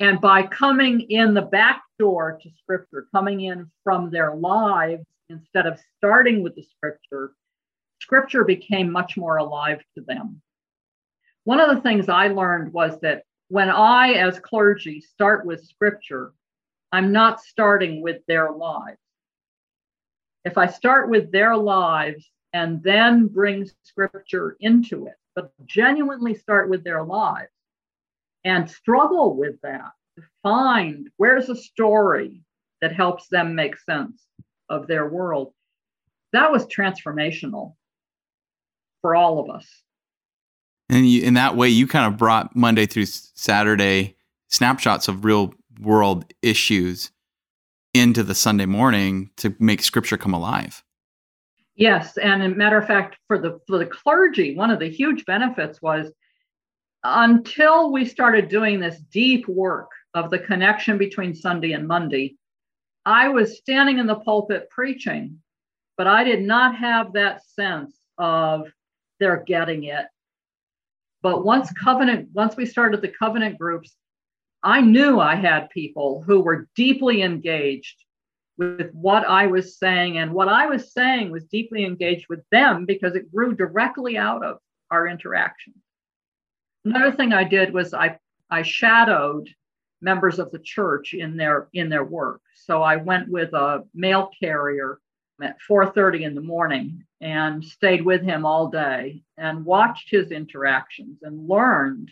And 0.00 0.20
by 0.20 0.44
coming 0.46 1.00
in 1.10 1.34
the 1.34 1.42
back 1.42 1.82
door 1.98 2.38
to 2.42 2.50
scripture, 2.62 3.06
coming 3.12 3.40
in 3.40 3.70
from 3.82 4.10
their 4.10 4.34
lives 4.34 5.04
instead 5.28 5.66
of 5.66 5.80
starting 5.96 6.42
with 6.42 6.54
the 6.54 6.62
scripture, 6.62 7.32
scripture 8.00 8.44
became 8.44 8.92
much 8.92 9.16
more 9.16 9.38
alive 9.38 9.80
to 9.96 10.04
them. 10.04 10.40
One 11.44 11.60
of 11.60 11.74
the 11.74 11.82
things 11.82 12.08
I 12.08 12.28
learned 12.28 12.72
was 12.72 13.00
that 13.00 13.24
when 13.48 13.70
I, 13.70 14.12
as 14.12 14.38
clergy, 14.38 15.00
start 15.00 15.44
with 15.44 15.64
scripture, 15.64 16.32
I'm 16.92 17.12
not 17.12 17.40
starting 17.40 18.02
with 18.02 18.24
their 18.26 18.52
lives. 18.52 18.98
If 20.44 20.56
I 20.56 20.66
start 20.66 21.10
with 21.10 21.32
their 21.32 21.56
lives 21.56 22.30
and 22.52 22.82
then 22.82 23.26
bring 23.26 23.68
scripture 23.82 24.56
into 24.60 25.06
it, 25.06 25.17
but 25.34 25.52
genuinely 25.66 26.34
start 26.34 26.68
with 26.68 26.84
their 26.84 27.02
lives 27.02 27.50
and 28.44 28.70
struggle 28.70 29.36
with 29.36 29.60
that 29.62 29.92
to 30.16 30.22
find 30.42 31.08
where's 31.16 31.48
a 31.48 31.56
story 31.56 32.42
that 32.80 32.92
helps 32.92 33.28
them 33.28 33.54
make 33.54 33.76
sense 33.78 34.24
of 34.68 34.86
their 34.86 35.08
world, 35.08 35.52
that 36.32 36.52
was 36.52 36.66
transformational 36.66 37.74
for 39.00 39.14
all 39.14 39.38
of 39.38 39.50
us. 39.50 39.66
And 40.88 41.08
you, 41.08 41.22
in 41.22 41.34
that 41.34 41.56
way, 41.56 41.68
you 41.68 41.86
kind 41.86 42.12
of 42.12 42.18
brought 42.18 42.54
Monday 42.56 42.86
through 42.86 43.06
Saturday 43.06 44.16
snapshots 44.48 45.08
of 45.08 45.24
real 45.24 45.52
world 45.80 46.24
issues 46.42 47.10
into 47.94 48.22
the 48.22 48.34
Sunday 48.34 48.66
morning 48.66 49.30
to 49.36 49.54
make 49.58 49.82
scripture 49.82 50.16
come 50.16 50.34
alive. 50.34 50.82
Yes, 51.78 52.18
and 52.18 52.42
a 52.42 52.48
matter 52.48 52.76
of 52.76 52.88
fact, 52.88 53.18
for 53.28 53.38
the 53.38 53.60
for 53.68 53.78
the 53.78 53.86
clergy, 53.86 54.56
one 54.56 54.70
of 54.70 54.80
the 54.80 54.90
huge 54.90 55.24
benefits 55.26 55.80
was 55.80 56.10
until 57.04 57.92
we 57.92 58.04
started 58.04 58.48
doing 58.48 58.80
this 58.80 58.98
deep 59.12 59.46
work 59.46 59.88
of 60.12 60.28
the 60.28 60.40
connection 60.40 60.98
between 60.98 61.36
Sunday 61.36 61.72
and 61.72 61.86
Monday, 61.86 62.34
I 63.06 63.28
was 63.28 63.58
standing 63.58 63.98
in 63.98 64.08
the 64.08 64.16
pulpit 64.16 64.68
preaching, 64.70 65.40
but 65.96 66.08
I 66.08 66.24
did 66.24 66.42
not 66.42 66.74
have 66.74 67.12
that 67.12 67.44
sense 67.46 67.96
of 68.18 68.66
they're 69.20 69.44
getting 69.46 69.84
it. 69.84 70.06
But 71.22 71.44
once 71.44 71.72
covenant, 71.72 72.30
once 72.32 72.56
we 72.56 72.66
started 72.66 73.02
the 73.02 73.14
covenant 73.16 73.56
groups, 73.56 73.94
I 74.64 74.80
knew 74.80 75.20
I 75.20 75.36
had 75.36 75.70
people 75.70 76.24
who 76.26 76.40
were 76.40 76.68
deeply 76.74 77.22
engaged 77.22 78.04
with 78.58 78.90
what 78.92 79.24
I 79.26 79.46
was 79.46 79.78
saying, 79.78 80.18
and 80.18 80.32
what 80.32 80.48
I 80.48 80.66
was 80.66 80.92
saying 80.92 81.30
was 81.30 81.44
deeply 81.44 81.84
engaged 81.84 82.26
with 82.28 82.42
them 82.50 82.84
because 82.84 83.14
it 83.14 83.32
grew 83.32 83.54
directly 83.54 84.18
out 84.18 84.44
of 84.44 84.58
our 84.90 85.06
interaction. 85.06 85.74
Another 86.84 87.12
thing 87.12 87.32
I 87.32 87.44
did 87.44 87.72
was 87.72 87.94
I, 87.94 88.18
I 88.50 88.62
shadowed 88.62 89.48
members 90.00 90.38
of 90.38 90.50
the 90.50 90.58
church 90.58 91.14
in 91.14 91.36
their 91.36 91.68
in 91.72 91.88
their 91.88 92.04
work. 92.04 92.40
So 92.54 92.82
I 92.82 92.96
went 92.96 93.28
with 93.28 93.52
a 93.52 93.84
mail 93.94 94.30
carrier 94.40 94.98
at 95.40 95.56
4:30 95.68 96.22
in 96.22 96.34
the 96.34 96.40
morning 96.40 97.04
and 97.20 97.64
stayed 97.64 98.04
with 98.04 98.22
him 98.22 98.44
all 98.44 98.68
day 98.68 99.22
and 99.36 99.64
watched 99.64 100.10
his 100.10 100.30
interactions 100.30 101.18
and 101.22 101.48
learned 101.48 102.10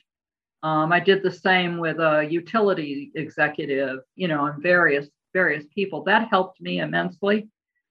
um, 0.62 0.90
I 0.90 0.98
did 0.98 1.22
the 1.22 1.30
same 1.30 1.78
with 1.78 2.00
a 2.00 2.26
utility 2.28 3.12
executive, 3.14 4.00
you 4.16 4.26
know, 4.26 4.46
and 4.46 4.60
various 4.60 5.08
various 5.40 5.66
people. 5.74 6.02
That 6.04 6.28
helped 6.30 6.60
me 6.62 6.80
immensely. 6.80 7.48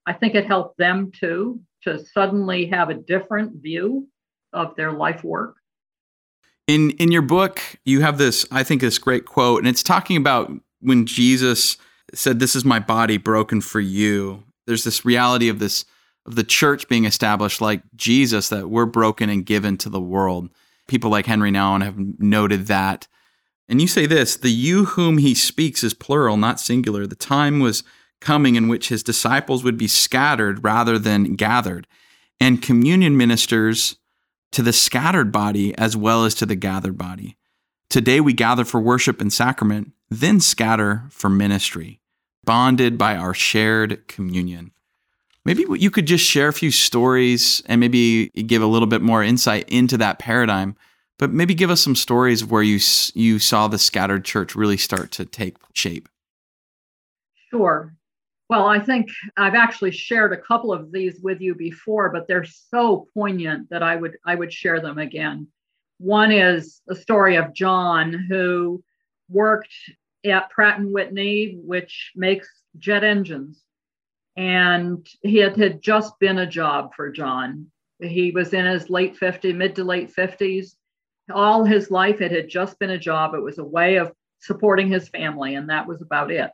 I 0.08 0.14
think 0.14 0.34
it 0.34 0.48
helped 0.48 0.78
them 0.80 1.12
too 1.12 1.62
to 1.84 2.04
suddenly 2.04 2.66
have 2.68 2.90
a 2.90 2.96
different 2.96 3.62
view 3.62 4.08
of 4.52 4.76
their 4.76 4.92
life 4.92 5.24
work. 5.24 5.56
In 6.68 6.92
in 7.04 7.12
your 7.12 7.22
book, 7.22 7.62
you 7.86 8.02
have 8.02 8.18
this, 8.18 8.46
I 8.52 8.64
think, 8.64 8.82
this 8.82 8.98
great 8.98 9.26
quote, 9.26 9.60
and 9.60 9.68
it's 9.68 9.84
talking 9.84 10.18
about 10.18 10.52
when 10.80 11.06
Jesus 11.06 11.78
said, 12.14 12.40
"This 12.40 12.56
is 12.56 12.66
my 12.66 12.80
body 12.80 13.18
broken 13.18 13.62
for 13.62 13.80
you." 13.80 14.44
There's 14.66 14.84
this 14.84 15.06
reality 15.06 15.48
of 15.48 15.60
this 15.60 15.86
of 16.26 16.34
the 16.36 16.44
church 16.44 16.88
being 16.88 17.06
established 17.06 17.62
like 17.62 17.84
Jesus 17.96 18.50
that 18.50 18.70
we're 18.70 18.88
broken 18.88 19.30
and 19.30 19.46
given 19.46 19.78
to 19.78 19.90
the 19.90 20.02
world. 20.02 20.50
People 20.88 21.12
like 21.12 21.28
Henry 21.28 21.52
Nouwen 21.52 21.84
have 21.84 22.00
noted 22.20 22.66
that. 22.66 23.08
And 23.68 23.82
you 23.82 23.88
say 23.88 24.06
this 24.06 24.36
the 24.36 24.52
you 24.52 24.86
whom 24.86 25.18
he 25.18 25.34
speaks 25.34 25.84
is 25.84 25.94
plural, 25.94 26.38
not 26.38 26.60
singular. 26.60 27.08
The 27.08 27.16
time 27.16 27.60
was 27.60 27.84
coming 28.22 28.56
in 28.56 28.68
which 28.68 28.90
his 28.90 29.04
disciples 29.04 29.64
would 29.64 29.78
be 29.78 29.88
scattered 29.88 30.64
rather 30.64 30.98
than 30.98 31.36
gathered, 31.36 31.88
and 32.40 32.62
communion 32.62 33.18
ministers 33.18 33.98
to 34.52 34.62
the 34.62 34.74
scattered 34.74 35.32
body 35.32 35.78
as 35.78 35.98
well 35.98 36.26
as 36.26 36.34
to 36.36 36.46
the 36.46 36.56
gathered 36.56 36.98
body. 36.98 37.38
Today 37.90 38.20
we 38.20 38.34
gather 38.34 38.66
for 38.66 38.80
worship 38.80 39.22
and 39.22 39.32
sacrament, 39.32 39.92
then 40.10 40.40
scatter 40.40 41.04
for 41.10 41.30
ministry, 41.30 42.00
bonded 42.44 42.98
by 42.98 43.16
our 43.16 43.34
shared 43.34 44.08
communion. 44.08 44.72
Maybe 45.44 45.66
you 45.70 45.92
could 45.92 46.08
just 46.08 46.26
share 46.26 46.48
a 46.48 46.54
few 46.54 46.72
stories 46.72 47.62
and 47.68 47.80
maybe 47.80 48.30
give 48.30 48.64
a 48.64 48.68
little 48.68 48.88
bit 48.88 49.02
more 49.02 49.22
insight 49.22 49.70
into 49.70 49.98
that 49.98 50.18
paradigm. 50.18 50.76
But 51.18 51.32
maybe 51.32 51.54
give 51.54 51.70
us 51.70 51.82
some 51.82 51.96
stories 51.96 52.44
where 52.44 52.64
you 52.64 52.80
you 53.14 53.40
saw 53.40 53.68
the 53.68 53.78
scattered 53.78 54.26
church 54.26 54.56
really 54.56 54.78
start 54.78 55.12
to 55.12 55.26
take 55.26 55.58
shape. 55.74 56.10
Sure. 57.50 57.96
Well, 58.50 58.68
I 58.68 58.80
think 58.80 59.10
I've 59.38 59.56
actually 59.56 59.92
shared 59.92 60.34
a 60.34 60.38
couple 60.38 60.72
of 60.72 60.92
these 60.92 61.20
with 61.22 61.42
you 61.42 61.56
before, 61.56 62.10
but 62.10 62.28
they're 62.28 62.46
so 62.46 63.08
poignant 63.14 63.70
that 63.70 63.82
I 63.82 63.96
would 63.96 64.18
I 64.26 64.36
would 64.36 64.52
share 64.52 64.82
them 64.82 64.98
again. 64.98 65.48
One 65.98 66.32
is 66.32 66.82
the 66.86 66.96
story 66.96 67.38
of 67.38 67.54
John, 67.54 68.14
who 68.14 68.84
worked 69.30 69.74
at 70.26 70.50
Pratt 70.50 70.80
and 70.80 70.92
Whitney, 70.92 71.58
which 71.64 72.12
makes 72.16 72.48
jet 72.78 73.04
engines. 73.04 73.62
And 74.36 75.08
he 75.22 75.38
had, 75.38 75.56
had 75.56 75.82
just 75.82 76.20
been 76.20 76.40
a 76.40 76.48
job 76.48 76.94
for 76.94 77.10
John. 77.10 77.68
He 78.02 78.32
was 78.32 78.54
in 78.54 78.66
his 78.66 78.90
late 78.90 79.18
50s, 79.18 79.56
mid 79.56 79.76
to 79.76 79.86
late 79.86 80.14
50s. 80.14 80.76
All 81.34 81.64
his 81.66 81.90
life, 81.90 82.22
it 82.22 82.32
had 82.32 82.50
just 82.50 82.78
been 82.80 82.92
a 82.92 83.00
job. 83.00 83.34
It 83.34 83.42
was 83.42 83.58
a 83.58 83.64
way 83.64 83.98
of 83.98 84.14
supporting 84.40 84.90
his 84.90 85.10
family, 85.10 85.56
and 85.56 85.70
that 85.70 85.88
was 85.88 86.02
about 86.02 86.32
it. 86.32 86.52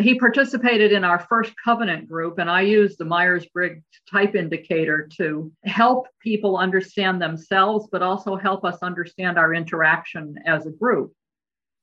He 0.00 0.18
participated 0.18 0.90
in 0.90 1.04
our 1.04 1.20
first 1.20 1.52
covenant 1.64 2.08
group, 2.08 2.38
and 2.38 2.50
I 2.50 2.62
used 2.62 2.98
the 2.98 3.04
Myers 3.04 3.46
Briggs 3.46 3.84
type 4.10 4.34
indicator 4.34 5.08
to 5.18 5.52
help 5.64 6.08
people 6.20 6.56
understand 6.56 7.22
themselves, 7.22 7.88
but 7.92 8.02
also 8.02 8.34
help 8.36 8.64
us 8.64 8.78
understand 8.82 9.38
our 9.38 9.54
interaction 9.54 10.36
as 10.46 10.66
a 10.66 10.72
group 10.72 11.12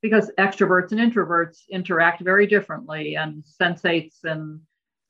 because 0.02 0.32
extroverts 0.38 0.92
and 0.92 1.00
introverts 1.00 1.60
interact 1.70 2.22
very 2.22 2.48
differently 2.48 3.16
and 3.16 3.44
sensates 3.44 4.24
and 4.24 4.60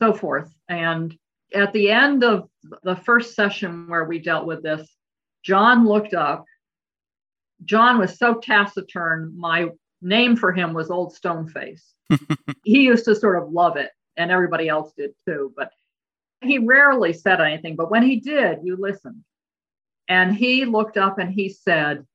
so 0.01 0.13
forth. 0.13 0.54
And 0.70 1.18
at 1.56 1.74
the 1.74 1.90
end 1.90 2.24
of 2.24 2.50
the 2.84 2.96
first 2.96 3.36
session 3.36 3.88
where 3.88 4.06
we 4.06 4.20
dealt 4.20 4.46
with 4.46 4.63
this, 4.63 4.88
John 5.44 5.88
looked 5.88 6.13
up. 6.13 6.46
John 7.65 8.00
was 8.00 8.18
so 8.18 8.36
taciturn, 8.36 9.34
my 9.38 9.70
name 10.01 10.36
for 10.36 10.51
him 10.51 10.74
was 10.74 10.89
Old 10.89 11.15
Stoneface. 11.15 11.84
he 12.63 12.84
used 12.84 13.06
to 13.06 13.15
sort 13.15 13.41
of 13.41 13.51
love 13.51 13.77
it, 13.77 13.91
and 14.18 14.32
everybody 14.32 14.68
else 14.68 14.94
did 14.98 15.12
too. 15.27 15.53
But 15.56 15.72
he 16.41 16.58
rarely 16.58 17.13
said 17.13 17.39
anything. 17.39 17.75
But 17.75 17.91
when 17.91 18.03
he 18.03 18.20
did, 18.20 18.60
you 18.63 18.75
listened. 18.77 19.24
And 20.08 20.36
he 20.36 20.65
looked 20.65 20.98
up 20.98 21.20
and 21.20 21.32
he 21.32 21.50
said, 21.50 22.06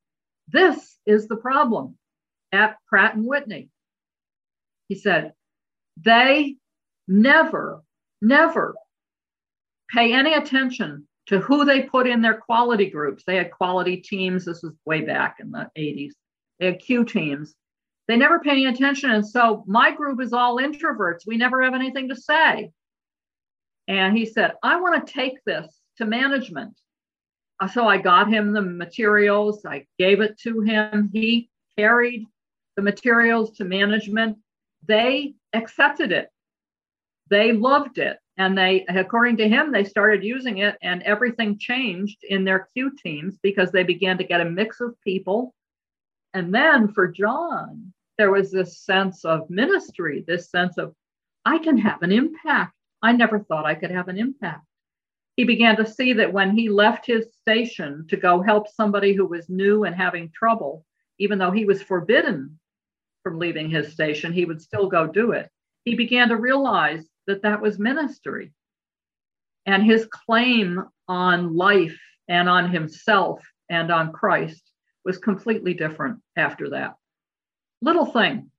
This 0.48 0.98
is 1.06 1.28
the 1.28 1.36
problem 1.36 1.96
at 2.52 2.76
Pratt 2.88 3.14
and 3.14 3.24
Whitney. 3.24 3.70
He 4.88 4.96
said, 4.96 5.32
they 5.96 6.56
never, 7.08 7.82
never 8.20 8.74
pay 9.90 10.12
any 10.12 10.34
attention 10.34 11.08
to 11.26 11.40
who 11.40 11.64
they 11.64 11.82
put 11.82 12.06
in 12.06 12.22
their 12.22 12.36
quality 12.36 12.88
groups. 12.88 13.24
They 13.26 13.36
had 13.36 13.50
quality 13.50 13.96
teams. 13.98 14.44
This 14.44 14.62
was 14.62 14.74
way 14.84 15.02
back 15.02 15.36
in 15.40 15.50
the 15.50 15.68
80s. 15.76 16.12
They 16.58 16.66
had 16.66 16.78
Q 16.78 17.04
teams. 17.04 17.54
They 18.08 18.16
never 18.16 18.38
pay 18.38 18.52
any 18.52 18.66
attention. 18.66 19.10
And 19.10 19.26
so 19.26 19.64
my 19.66 19.90
group 19.90 20.20
is 20.20 20.32
all 20.32 20.58
introverts. 20.58 21.26
We 21.26 21.36
never 21.36 21.62
have 21.62 21.74
anything 21.74 22.08
to 22.08 22.16
say. 22.16 22.70
And 23.88 24.16
he 24.16 24.26
said, 24.26 24.52
I 24.62 24.80
want 24.80 25.04
to 25.06 25.12
take 25.12 25.42
this 25.44 25.80
to 25.98 26.04
management. 26.04 26.78
Uh, 27.58 27.68
so 27.68 27.88
I 27.88 27.98
got 27.98 28.28
him 28.28 28.52
the 28.52 28.62
materials. 28.62 29.64
I 29.64 29.86
gave 29.98 30.20
it 30.20 30.38
to 30.40 30.60
him. 30.60 31.10
He 31.12 31.50
carried 31.76 32.26
the 32.76 32.82
materials 32.82 33.56
to 33.56 33.64
management, 33.64 34.38
they 34.86 35.34
accepted 35.52 36.12
it. 36.12 36.28
They 37.28 37.52
loved 37.52 37.98
it. 37.98 38.18
And 38.38 38.56
they, 38.56 38.84
according 38.88 39.38
to 39.38 39.48
him, 39.48 39.72
they 39.72 39.84
started 39.84 40.22
using 40.22 40.58
it 40.58 40.76
and 40.82 41.02
everything 41.02 41.58
changed 41.58 42.18
in 42.22 42.44
their 42.44 42.68
Q 42.74 42.92
teams 43.02 43.38
because 43.42 43.72
they 43.72 43.82
began 43.82 44.18
to 44.18 44.24
get 44.24 44.42
a 44.42 44.44
mix 44.44 44.80
of 44.80 45.00
people. 45.02 45.54
And 46.34 46.54
then 46.54 46.88
for 46.88 47.08
John, 47.08 47.92
there 48.18 48.30
was 48.30 48.50
this 48.50 48.80
sense 48.80 49.24
of 49.24 49.48
ministry, 49.48 50.24
this 50.26 50.50
sense 50.50 50.76
of, 50.76 50.94
I 51.46 51.58
can 51.58 51.78
have 51.78 52.02
an 52.02 52.12
impact. 52.12 52.74
I 53.02 53.12
never 53.12 53.40
thought 53.40 53.64
I 53.64 53.74
could 53.74 53.90
have 53.90 54.08
an 54.08 54.18
impact. 54.18 54.64
He 55.36 55.44
began 55.44 55.76
to 55.76 55.86
see 55.86 56.14
that 56.14 56.32
when 56.32 56.56
he 56.56 56.68
left 56.68 57.06
his 57.06 57.26
station 57.40 58.06
to 58.08 58.16
go 58.16 58.42
help 58.42 58.68
somebody 58.68 59.14
who 59.14 59.26
was 59.26 59.48
new 59.48 59.84
and 59.84 59.94
having 59.94 60.30
trouble, 60.30 60.84
even 61.18 61.38
though 61.38 61.50
he 61.50 61.64
was 61.64 61.82
forbidden 61.82 62.58
from 63.22 63.38
leaving 63.38 63.70
his 63.70 63.92
station, 63.92 64.32
he 64.32 64.44
would 64.44 64.60
still 64.60 64.88
go 64.88 65.06
do 65.06 65.32
it. 65.32 65.50
He 65.84 65.94
began 65.94 66.28
to 66.28 66.36
realize 66.36 67.04
that 67.26 67.42
that 67.42 67.60
was 67.60 67.78
ministry. 67.78 68.52
And 69.66 69.82
his 69.84 70.06
claim 70.06 70.84
on 71.08 71.56
life 71.56 71.98
and 72.28 72.48
on 72.48 72.70
himself 72.70 73.42
and 73.68 73.90
on 73.90 74.12
Christ 74.12 74.62
was 75.04 75.18
completely 75.18 75.74
different 75.74 76.20
after 76.36 76.70
that. 76.70 76.94
Little 77.82 78.06
thing. 78.06 78.50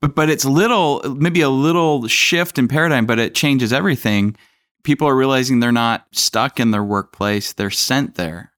But, 0.00 0.14
but 0.14 0.28
it's 0.28 0.44
little, 0.44 1.02
maybe 1.16 1.40
a 1.40 1.48
little 1.48 2.06
shift 2.06 2.58
in 2.58 2.68
paradigm, 2.68 3.06
but 3.06 3.18
it 3.18 3.34
changes 3.34 3.72
everything. 3.72 4.36
People 4.82 5.08
are 5.08 5.16
realizing 5.16 5.60
they're 5.60 5.72
not 5.72 6.06
stuck 6.12 6.60
in 6.60 6.70
their 6.70 6.84
workplace, 6.84 7.52
they're 7.52 7.70
sent 7.70 8.14
there. 8.14 8.52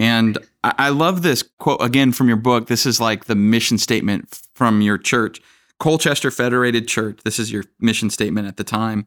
And 0.00 0.38
I 0.62 0.88
love 0.88 1.22
this 1.22 1.42
quote 1.42 1.82
again 1.82 2.12
from 2.12 2.28
your 2.28 2.36
book. 2.36 2.66
This 2.66 2.84
is 2.84 3.00
like 3.00 3.26
the 3.26 3.34
mission 3.34 3.78
statement 3.78 4.40
from 4.54 4.80
your 4.80 4.98
church, 4.98 5.40
Colchester 5.84 6.30
Federated 6.30 6.88
Church. 6.88 7.18
This 7.26 7.38
is 7.38 7.52
your 7.52 7.64
mission 7.78 8.08
statement 8.08 8.48
at 8.48 8.56
the 8.56 8.64
time. 8.64 9.06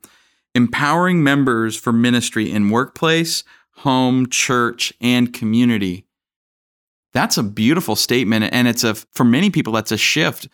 Empowering 0.54 1.24
members 1.24 1.76
for 1.76 1.92
ministry 1.92 2.52
in 2.52 2.70
workplace, 2.70 3.44
home, 3.78 4.30
church, 4.30 4.94
and 5.02 5.34
community. 5.34 6.06
That's 7.14 7.36
a 7.36 7.42
beautiful 7.42 7.96
statement. 7.96 8.54
And 8.54 8.68
it's 8.68 8.84
a, 8.84 8.94
for 8.94 9.24
many 9.24 9.50
people, 9.50 9.74
that's 9.74 9.92
a 9.92 9.98
shift 9.98 10.48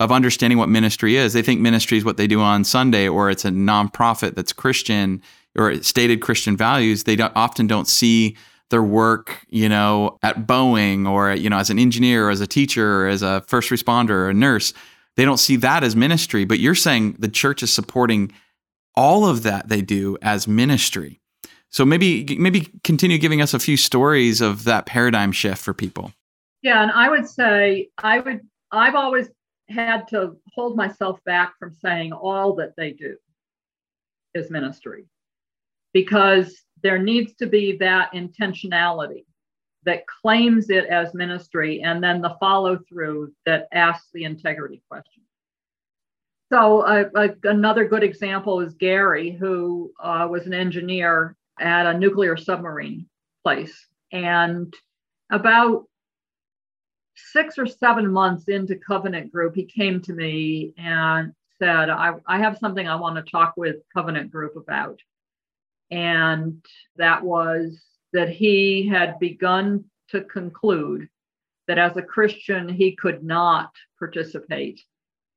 of 0.00 0.12
understanding 0.12 0.58
what 0.58 0.68
ministry 0.68 1.16
is. 1.16 1.32
They 1.32 1.40
think 1.40 1.62
ministry 1.62 1.96
is 1.96 2.04
what 2.04 2.18
they 2.18 2.26
do 2.26 2.42
on 2.42 2.62
Sunday, 2.64 3.08
or 3.08 3.30
it's 3.30 3.46
a 3.46 3.50
nonprofit 3.50 4.34
that's 4.34 4.52
Christian 4.52 5.22
or 5.56 5.82
stated 5.82 6.20
Christian 6.20 6.58
values. 6.58 7.04
They 7.04 7.16
don't, 7.16 7.32
often 7.34 7.66
don't 7.66 7.88
see 7.88 8.36
their 8.68 8.82
work, 8.82 9.46
you 9.48 9.70
know, 9.70 10.18
at 10.22 10.46
Boeing 10.46 11.08
or, 11.08 11.32
you 11.32 11.48
know, 11.48 11.56
as 11.56 11.70
an 11.70 11.78
engineer 11.78 12.28
or 12.28 12.30
as 12.30 12.42
a 12.42 12.46
teacher 12.46 13.04
or 13.04 13.08
as 13.08 13.22
a 13.22 13.40
first 13.46 13.70
responder 13.70 14.10
or 14.10 14.28
a 14.28 14.34
nurse. 14.34 14.74
They 15.20 15.26
don't 15.26 15.36
see 15.36 15.56
that 15.56 15.84
as 15.84 15.94
ministry, 15.94 16.46
but 16.46 16.60
you're 16.60 16.74
saying 16.74 17.16
the 17.18 17.28
church 17.28 17.62
is 17.62 17.70
supporting 17.70 18.32
all 18.96 19.26
of 19.26 19.42
that 19.42 19.68
they 19.68 19.82
do 19.82 20.16
as 20.22 20.48
ministry. 20.48 21.20
So 21.68 21.84
maybe 21.84 22.38
maybe 22.38 22.70
continue 22.84 23.18
giving 23.18 23.42
us 23.42 23.52
a 23.52 23.58
few 23.58 23.76
stories 23.76 24.40
of 24.40 24.64
that 24.64 24.86
paradigm 24.86 25.30
shift 25.32 25.62
for 25.62 25.74
people. 25.74 26.14
Yeah, 26.62 26.82
and 26.82 26.90
I 26.90 27.10
would 27.10 27.28
say 27.28 27.90
I 27.98 28.20
would 28.20 28.40
I've 28.72 28.94
always 28.94 29.28
had 29.68 30.08
to 30.08 30.38
hold 30.54 30.74
myself 30.74 31.22
back 31.26 31.52
from 31.58 31.74
saying 31.74 32.14
all 32.14 32.54
that 32.54 32.72
they 32.78 32.92
do 32.92 33.18
is 34.32 34.50
ministry 34.50 35.04
because 35.92 36.62
there 36.82 36.98
needs 36.98 37.34
to 37.34 37.46
be 37.46 37.76
that 37.76 38.10
intentionality 38.14 39.26
that 39.84 40.06
claims 40.06 40.70
it 40.70 40.84
as 40.86 41.14
ministry 41.14 41.82
and 41.82 42.02
then 42.02 42.20
the 42.20 42.36
follow 42.40 42.78
through 42.88 43.32
that 43.46 43.68
asks 43.72 44.08
the 44.12 44.24
integrity 44.24 44.82
question. 44.88 45.22
So, 46.52 46.80
uh, 46.80 47.08
uh, 47.14 47.28
another 47.44 47.86
good 47.86 48.02
example 48.02 48.60
is 48.60 48.74
Gary, 48.74 49.30
who 49.30 49.92
uh, 50.02 50.26
was 50.28 50.46
an 50.46 50.54
engineer 50.54 51.36
at 51.60 51.86
a 51.86 51.96
nuclear 51.96 52.36
submarine 52.36 53.06
place. 53.44 53.86
And 54.10 54.74
about 55.30 55.84
six 57.14 57.56
or 57.56 57.66
seven 57.66 58.10
months 58.10 58.48
into 58.48 58.74
Covenant 58.74 59.30
Group, 59.30 59.54
he 59.54 59.64
came 59.64 60.02
to 60.02 60.12
me 60.12 60.74
and 60.76 61.32
said, 61.60 61.88
I, 61.88 62.14
I 62.26 62.38
have 62.38 62.58
something 62.58 62.88
I 62.88 62.96
want 62.96 63.16
to 63.16 63.30
talk 63.30 63.54
with 63.56 63.76
Covenant 63.94 64.32
Group 64.32 64.56
about 64.56 65.00
and 65.90 66.64
that 66.96 67.24
was 67.24 67.80
that 68.12 68.30
he 68.30 68.86
had 68.86 69.18
begun 69.18 69.84
to 70.08 70.22
conclude 70.22 71.08
that 71.68 71.78
as 71.78 71.96
a 71.96 72.02
Christian, 72.02 72.68
he 72.68 72.96
could 72.96 73.22
not 73.22 73.70
participate 73.98 74.80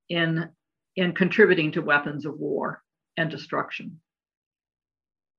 in, 0.09 0.49
in 0.95 1.13
contributing 1.13 1.71
to 1.73 1.81
weapons 1.81 2.25
of 2.25 2.39
war 2.39 2.81
and 3.17 3.29
destruction. 3.29 3.99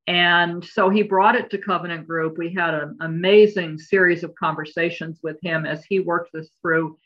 And 0.06 0.64
so 0.64 0.90
he 0.90 1.02
brought 1.02 1.34
it 1.34 1.50
to 1.50 1.58
Covenant 1.58 2.06
Group. 2.06 2.36
We 2.36 2.52
had 2.52 2.74
an 2.74 2.98
amazing 3.00 3.78
series 3.78 4.22
of 4.22 4.34
conversations 4.34 5.20
with 5.22 5.38
him 5.42 5.64
as 5.64 5.84
he 5.84 6.00
worked 6.00 6.30
this 6.32 6.50
through. 6.60 6.98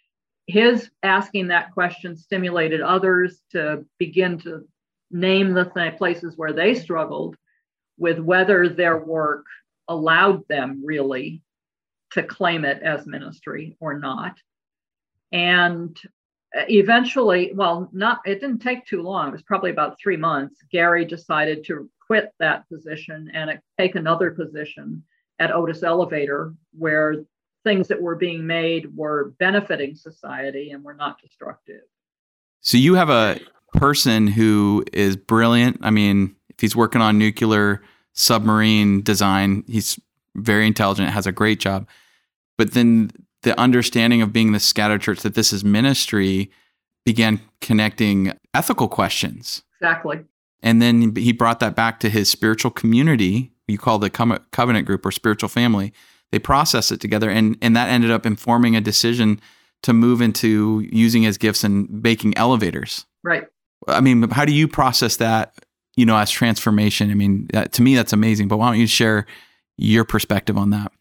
His 0.46 0.90
asking 1.02 1.48
that 1.48 1.72
question 1.72 2.16
stimulated 2.16 2.80
others 2.80 3.40
to 3.52 3.84
begin 3.98 4.38
to 4.40 4.66
name 5.10 5.52
the 5.52 5.64
th- 5.64 5.96
places 5.96 6.36
where 6.36 6.52
they 6.52 6.74
struggled 6.74 7.36
with 7.98 8.18
whether 8.18 8.68
their 8.68 8.98
work 8.98 9.44
allowed 9.88 10.46
them 10.48 10.82
really 10.84 11.42
to 12.12 12.22
claim 12.22 12.64
it 12.64 12.82
as 12.82 13.06
ministry 13.06 13.76
or 13.80 13.98
not. 13.98 14.38
And 15.32 15.98
eventually, 16.54 17.52
well, 17.54 17.88
not 17.92 18.20
it 18.24 18.40
didn't 18.40 18.60
take 18.60 18.86
too 18.86 19.02
long. 19.02 19.28
It 19.28 19.32
was 19.32 19.42
probably 19.42 19.70
about 19.70 19.98
three 20.00 20.16
months. 20.16 20.62
Gary 20.70 21.04
decided 21.04 21.64
to 21.66 21.90
quit 22.06 22.32
that 22.38 22.68
position 22.68 23.30
and 23.34 23.60
take 23.78 23.94
another 23.94 24.30
position 24.30 25.02
at 25.38 25.54
Otis 25.54 25.82
Elevator, 25.82 26.54
where 26.76 27.16
things 27.64 27.88
that 27.88 28.00
were 28.00 28.16
being 28.16 28.46
made 28.46 28.96
were 28.96 29.34
benefiting 29.38 29.94
society 29.94 30.70
and 30.70 30.82
were 30.82 30.94
not 30.94 31.20
destructive. 31.20 31.82
So 32.60 32.76
you 32.78 32.94
have 32.94 33.10
a 33.10 33.38
person 33.74 34.26
who 34.26 34.84
is 34.92 35.16
brilliant. 35.16 35.78
I 35.82 35.90
mean, 35.90 36.34
if 36.48 36.60
he's 36.60 36.74
working 36.74 37.02
on 37.02 37.18
nuclear 37.18 37.82
submarine 38.18 39.00
design, 39.02 39.62
he's 39.68 39.98
very 40.34 40.66
intelligent, 40.66 41.08
has 41.10 41.26
a 41.26 41.32
great 41.32 41.60
job. 41.60 41.86
but 42.56 42.72
then 42.72 43.10
the 43.42 43.58
understanding 43.58 44.20
of 44.20 44.32
being 44.32 44.50
the 44.50 44.58
scattered 44.58 45.00
church 45.00 45.20
that 45.20 45.34
this 45.34 45.52
is 45.52 45.64
ministry 45.64 46.50
began 47.06 47.40
connecting 47.60 48.32
ethical 48.52 48.88
questions. 48.88 49.62
Exactly. 49.80 50.18
And 50.60 50.82
then 50.82 51.14
he 51.14 51.32
brought 51.32 51.60
that 51.60 51.76
back 51.76 52.00
to 52.00 52.10
his 52.10 52.28
spiritual 52.28 52.72
community. 52.72 53.52
You 53.68 53.78
call 53.78 54.00
the 54.00 54.10
covenant 54.10 54.86
group 54.86 55.06
or 55.06 55.12
spiritual 55.12 55.48
family. 55.48 55.92
They 56.32 56.40
processed 56.40 56.90
it 56.90 57.00
together, 57.00 57.30
and 57.30 57.56
and 57.62 57.76
that 57.76 57.88
ended 57.88 58.10
up 58.10 58.26
informing 58.26 58.74
a 58.74 58.80
decision 58.80 59.40
to 59.82 59.92
move 59.92 60.20
into 60.20 60.84
using 60.90 61.22
his 61.22 61.38
gifts 61.38 61.62
and 61.62 62.02
baking 62.02 62.36
elevators. 62.36 63.06
Right. 63.22 63.44
I 63.86 64.00
mean, 64.00 64.28
how 64.30 64.44
do 64.44 64.52
you 64.52 64.66
process 64.66 65.16
that? 65.18 65.54
You 65.98 66.06
know, 66.06 66.16
as 66.16 66.30
transformation. 66.30 67.10
I 67.10 67.14
mean, 67.14 67.48
to 67.48 67.82
me, 67.82 67.96
that's 67.96 68.12
amazing. 68.12 68.46
But 68.46 68.58
why 68.58 68.68
don't 68.70 68.78
you 68.78 68.86
share 68.86 69.26
your 69.76 70.04
perspective 70.04 70.56
on 70.56 70.70
that? 70.70 70.92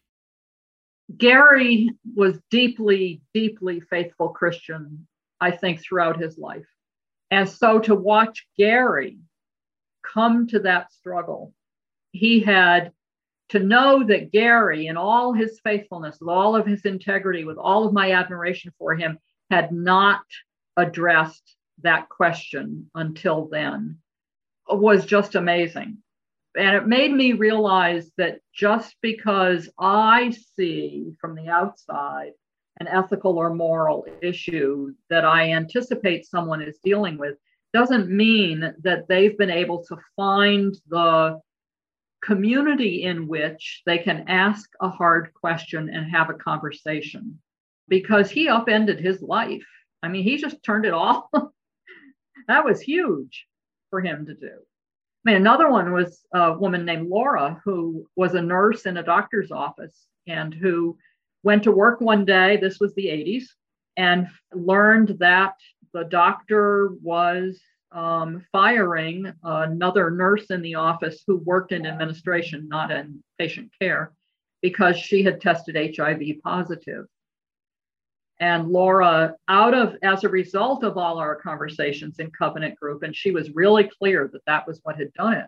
Gary 1.16 1.90
was 2.16 2.40
deeply, 2.50 3.22
deeply 3.32 3.78
faithful 3.78 4.30
Christian, 4.30 5.06
I 5.40 5.52
think, 5.52 5.80
throughout 5.80 6.20
his 6.20 6.36
life. 6.36 6.66
And 7.30 7.48
so 7.48 7.78
to 7.78 7.94
watch 7.94 8.44
Gary 8.58 9.18
come 10.02 10.48
to 10.48 10.58
that 10.60 10.90
struggle, 10.90 11.54
he 12.10 12.40
had 12.40 12.90
to 13.50 13.60
know 13.60 14.02
that 14.02 14.32
Gary, 14.32 14.88
in 14.88 14.96
all 14.96 15.32
his 15.32 15.60
faithfulness, 15.62 16.18
with 16.20 16.28
all 16.28 16.56
of 16.56 16.66
his 16.66 16.84
integrity, 16.84 17.44
with 17.44 17.56
all 17.56 17.86
of 17.86 17.92
my 17.92 18.14
admiration 18.14 18.72
for 18.80 18.96
him, 18.96 19.20
had 19.48 19.70
not 19.70 20.22
addressed 20.76 21.54
that 21.82 22.08
question 22.08 22.90
until 22.96 23.46
then 23.46 23.98
was 24.70 25.06
just 25.06 25.34
amazing 25.34 25.98
and 26.58 26.74
it 26.74 26.86
made 26.86 27.12
me 27.12 27.32
realize 27.34 28.10
that 28.16 28.40
just 28.52 28.96
because 29.00 29.68
I 29.78 30.34
see 30.56 31.12
from 31.20 31.34
the 31.34 31.48
outside 31.48 32.32
an 32.80 32.88
ethical 32.88 33.38
or 33.38 33.54
moral 33.54 34.06
issue 34.22 34.94
that 35.10 35.24
I 35.24 35.52
anticipate 35.52 36.26
someone 36.26 36.62
is 36.62 36.78
dealing 36.82 37.18
with 37.18 37.36
doesn't 37.72 38.08
mean 38.08 38.74
that 38.82 39.08
they've 39.08 39.36
been 39.36 39.50
able 39.50 39.84
to 39.84 39.98
find 40.16 40.74
the 40.88 41.40
community 42.22 43.04
in 43.04 43.28
which 43.28 43.82
they 43.84 43.98
can 43.98 44.24
ask 44.28 44.70
a 44.80 44.88
hard 44.88 45.32
question 45.34 45.88
and 45.88 46.10
have 46.10 46.30
a 46.30 46.34
conversation 46.34 47.38
because 47.88 48.30
he 48.30 48.48
upended 48.48 49.00
his 49.00 49.22
life. 49.22 49.66
I 50.02 50.08
mean, 50.08 50.24
he 50.24 50.38
just 50.38 50.62
turned 50.62 50.86
it 50.86 50.92
all. 50.92 51.30
that 52.48 52.64
was 52.64 52.80
huge 52.80 53.47
for 53.90 54.00
him 54.00 54.26
to 54.26 54.34
do. 54.34 54.52
I 55.26 55.32
mean, 55.32 55.36
another 55.36 55.70
one 55.70 55.92
was 55.92 56.24
a 56.32 56.52
woman 56.56 56.84
named 56.84 57.08
Laura 57.08 57.60
who 57.64 58.06
was 58.16 58.34
a 58.34 58.42
nurse 58.42 58.86
in 58.86 58.96
a 58.96 59.02
doctor's 59.02 59.50
office 59.50 60.06
and 60.26 60.54
who 60.54 60.96
went 61.42 61.64
to 61.64 61.72
work 61.72 62.00
one 62.00 62.24
day, 62.24 62.56
this 62.56 62.78
was 62.80 62.94
the 62.94 63.06
80s, 63.06 63.44
and 63.96 64.28
learned 64.52 65.16
that 65.18 65.54
the 65.92 66.04
doctor 66.04 66.90
was 67.02 67.60
um, 67.92 68.44
firing 68.52 69.32
another 69.42 70.10
nurse 70.10 70.50
in 70.50 70.62
the 70.62 70.74
office 70.74 71.22
who 71.26 71.38
worked 71.38 71.72
in 71.72 71.86
administration, 71.86 72.68
not 72.68 72.90
in 72.90 73.22
patient 73.38 73.70
care, 73.80 74.12
because 74.62 74.96
she 74.96 75.22
had 75.22 75.40
tested 75.40 75.96
HIV 75.96 76.20
positive. 76.44 77.06
And 78.40 78.68
Laura, 78.68 79.34
out 79.48 79.74
of 79.74 79.96
as 80.02 80.22
a 80.22 80.28
result 80.28 80.84
of 80.84 80.96
all 80.96 81.18
our 81.18 81.34
conversations 81.34 82.20
in 82.20 82.30
Covenant 82.30 82.78
Group, 82.78 83.02
and 83.02 83.14
she 83.14 83.32
was 83.32 83.50
really 83.54 83.90
clear 83.98 84.28
that 84.32 84.44
that 84.46 84.66
was 84.66 84.80
what 84.84 84.96
had 84.96 85.12
done 85.14 85.34
it, 85.34 85.46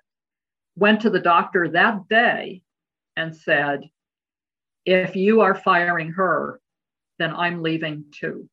went 0.77 1.01
to 1.03 1.11
the 1.11 1.21
doctor 1.21 1.69
that 1.69 2.09
day 2.09 2.63
and 3.17 3.35
said, 3.35 3.89
If 4.85 5.15
you 5.15 5.41
are 5.43 5.55
firing 5.55 6.13
her, 6.13 6.61
then 7.19 7.33
I'm 7.35 7.63
leaving 7.63 8.07
too. 8.13 8.49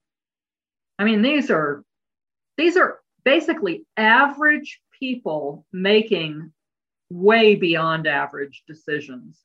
I 1.00 1.04
mean, 1.04 1.21
these 1.21 1.50
are 1.50 1.84
these 2.58 2.78
are 2.78 3.00
basically 3.23 3.86
average 3.97 4.82
people 5.00 5.65
making 5.71 6.52
way 7.10 7.56
beyond 7.56 8.08
average 8.08 8.63
decisions 8.67 9.39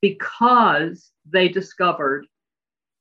because 0.00 1.10
they 1.28 1.48
discovered 1.48 2.26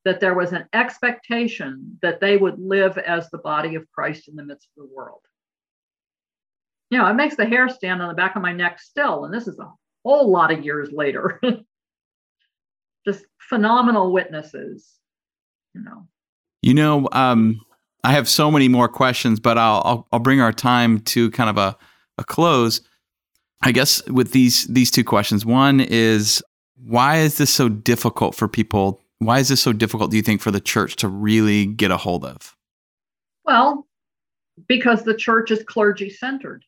that 0.05 0.19
there 0.19 0.33
was 0.33 0.51
an 0.51 0.65
expectation 0.73 1.97
that 2.01 2.19
they 2.19 2.37
would 2.37 2.59
live 2.59 2.97
as 2.97 3.29
the 3.29 3.37
body 3.37 3.75
of 3.75 3.89
Christ 3.91 4.27
in 4.27 4.35
the 4.35 4.43
midst 4.43 4.67
of 4.77 4.83
the 4.83 4.93
world. 4.93 5.21
You 6.89 6.97
know, 6.97 7.07
it 7.07 7.13
makes 7.13 7.35
the 7.35 7.45
hair 7.45 7.69
stand 7.69 8.01
on 8.01 8.09
the 8.09 8.13
back 8.13 8.35
of 8.35 8.41
my 8.41 8.53
neck 8.53 8.79
still, 8.79 9.25
and 9.25 9.33
this 9.33 9.47
is 9.47 9.57
a 9.59 9.71
whole 10.03 10.29
lot 10.29 10.51
of 10.51 10.63
years 10.63 10.89
later. 10.91 11.41
Just 13.05 13.25
phenomenal 13.39 14.11
witnesses, 14.11 14.99
you 15.73 15.81
know. 15.81 16.07
You 16.61 16.73
know, 16.73 17.09
um, 17.11 17.59
I 18.03 18.11
have 18.11 18.29
so 18.29 18.51
many 18.51 18.67
more 18.67 18.87
questions, 18.87 19.39
but 19.39 19.57
I'll, 19.57 19.81
I'll, 19.85 20.07
I'll 20.11 20.19
bring 20.19 20.39
our 20.39 20.53
time 20.53 20.99
to 20.99 21.31
kind 21.31 21.49
of 21.49 21.57
a, 21.57 21.77
a 22.17 22.23
close. 22.23 22.81
I 23.61 23.71
guess 23.71 24.05
with 24.07 24.31
these 24.31 24.65
these 24.65 24.91
two 24.91 25.03
questions, 25.03 25.45
one 25.45 25.79
is 25.79 26.43
why 26.75 27.17
is 27.17 27.37
this 27.37 27.49
so 27.49 27.69
difficult 27.69 28.35
for 28.35 28.47
people 28.47 29.02
why 29.25 29.39
is 29.39 29.49
this 29.49 29.62
so 29.62 29.73
difficult, 29.73 30.12
do 30.12 30.17
you 30.17 30.23
think, 30.23 30.41
for 30.41 30.51
the 30.51 30.62
church 30.62 30.95
to 30.97 31.07
really 31.07 31.65
get 31.65 31.91
a 31.91 31.97
hold 31.97 32.25
of? 32.25 32.55
Well, 33.45 33.88
because 34.67 35.03
the 35.03 35.15
church 35.15 35.51
is 35.51 35.63
clergy 35.63 36.09
centered. 36.09 36.63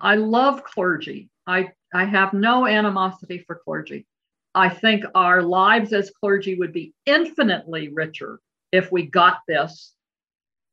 I 0.00 0.16
love 0.16 0.64
clergy. 0.64 1.30
I, 1.46 1.70
I 1.94 2.04
have 2.04 2.32
no 2.32 2.66
animosity 2.66 3.38
for 3.46 3.60
clergy. 3.64 4.06
I 4.54 4.68
think 4.68 5.04
our 5.14 5.42
lives 5.42 5.92
as 5.92 6.10
clergy 6.10 6.54
would 6.54 6.72
be 6.72 6.92
infinitely 7.06 7.88
richer 7.88 8.40
if 8.70 8.92
we 8.92 9.06
got 9.06 9.38
this. 9.48 9.94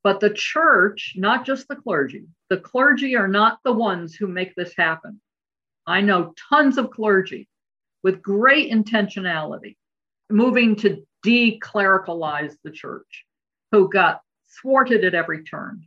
But 0.03 0.19
the 0.19 0.31
church, 0.31 1.13
not 1.15 1.45
just 1.45 1.67
the 1.67 1.75
clergy, 1.75 2.25
the 2.49 2.57
clergy 2.57 3.15
are 3.15 3.27
not 3.27 3.59
the 3.63 3.73
ones 3.73 4.15
who 4.15 4.27
make 4.27 4.55
this 4.55 4.73
happen. 4.75 5.21
I 5.85 6.01
know 6.01 6.33
tons 6.49 6.77
of 6.77 6.91
clergy 6.91 7.47
with 8.03 8.21
great 8.21 8.71
intentionality 8.71 9.75
moving 10.29 10.75
to 10.77 11.03
declericalize 11.25 12.55
the 12.63 12.71
church, 12.71 13.25
who 13.71 13.89
got 13.89 14.21
thwarted 14.61 15.03
at 15.03 15.15
every 15.15 15.43
turn. 15.43 15.83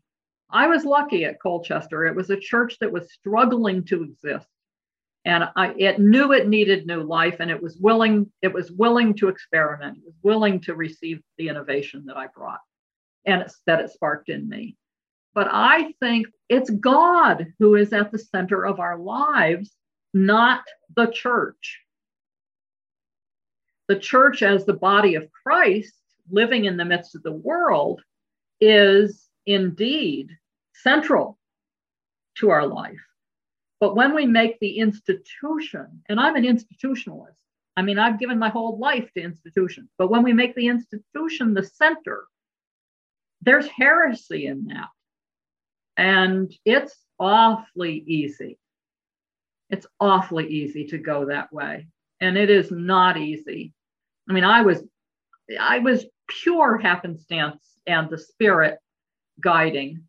I 0.50 0.66
was 0.66 0.84
lucky 0.84 1.24
at 1.24 1.40
Colchester. 1.40 2.06
It 2.06 2.14
was 2.14 2.30
a 2.30 2.36
church 2.36 2.76
that 2.80 2.92
was 2.92 3.12
struggling 3.12 3.84
to 3.84 4.02
exist. 4.02 4.46
And 5.24 5.44
I, 5.56 5.72
it 5.78 6.00
knew 6.00 6.32
it 6.32 6.48
needed 6.48 6.86
new 6.86 7.02
life 7.02 7.36
and 7.38 7.50
it 7.50 7.62
was 7.62 7.76
willing, 7.76 8.30
it 8.42 8.52
was 8.52 8.72
willing 8.72 9.14
to 9.14 9.28
experiment, 9.28 9.98
it 9.98 10.04
was 10.04 10.16
willing 10.22 10.60
to 10.62 10.74
receive 10.74 11.22
the 11.38 11.48
innovation 11.48 12.04
that 12.06 12.16
I 12.16 12.26
brought 12.26 12.60
and 13.24 13.46
that 13.66 13.80
it 13.80 13.90
sparked 13.90 14.28
in 14.28 14.48
me. 14.48 14.76
But 15.32 15.48
I 15.50 15.94
think 16.00 16.26
it's 16.48 16.70
God 16.70 17.46
who 17.58 17.76
is 17.76 17.92
at 17.92 18.10
the 18.10 18.18
center 18.18 18.66
of 18.66 18.80
our 18.80 18.98
lives, 18.98 19.70
not 20.12 20.64
the 20.94 21.06
church 21.06 21.80
the 23.88 23.98
church 23.98 24.42
as 24.42 24.64
the 24.64 24.74
body 24.74 25.14
of 25.14 25.30
Christ 25.30 25.94
living 26.30 26.64
in 26.64 26.76
the 26.76 26.84
midst 26.84 27.14
of 27.14 27.22
the 27.22 27.32
world 27.32 28.02
is 28.60 29.28
indeed 29.46 30.30
central 30.74 31.38
to 32.36 32.50
our 32.50 32.66
life. 32.66 33.00
But 33.80 33.96
when 33.96 34.14
we 34.14 34.26
make 34.26 34.60
the 34.60 34.78
institution, 34.78 36.02
and 36.08 36.20
I'm 36.20 36.36
an 36.36 36.44
institutionalist, 36.44 37.34
I 37.76 37.82
mean, 37.82 37.98
I've 37.98 38.20
given 38.20 38.38
my 38.38 38.48
whole 38.48 38.78
life 38.78 39.10
to 39.14 39.22
institutions, 39.22 39.90
but 39.98 40.08
when 40.08 40.22
we 40.22 40.32
make 40.32 40.54
the 40.54 40.68
institution 40.68 41.54
the 41.54 41.64
center, 41.64 42.24
there's 43.40 43.66
heresy 43.66 44.46
in 44.46 44.68
that. 44.68 44.88
And 45.96 46.54
it's 46.64 46.96
awfully 47.18 48.04
easy. 48.06 48.58
It's 49.68 49.86
awfully 49.98 50.48
easy 50.48 50.86
to 50.88 50.98
go 50.98 51.26
that 51.26 51.52
way 51.52 51.88
and 52.22 52.38
it 52.38 52.48
is 52.48 52.70
not 52.70 53.16
easy. 53.16 53.74
I 54.28 54.32
mean, 54.32 54.44
I 54.44 54.62
was 54.62 54.82
I 55.60 55.80
was 55.80 56.06
pure 56.28 56.78
happenstance 56.78 57.76
and 57.86 58.08
the 58.08 58.18
spirit 58.18 58.78
guiding 59.40 60.04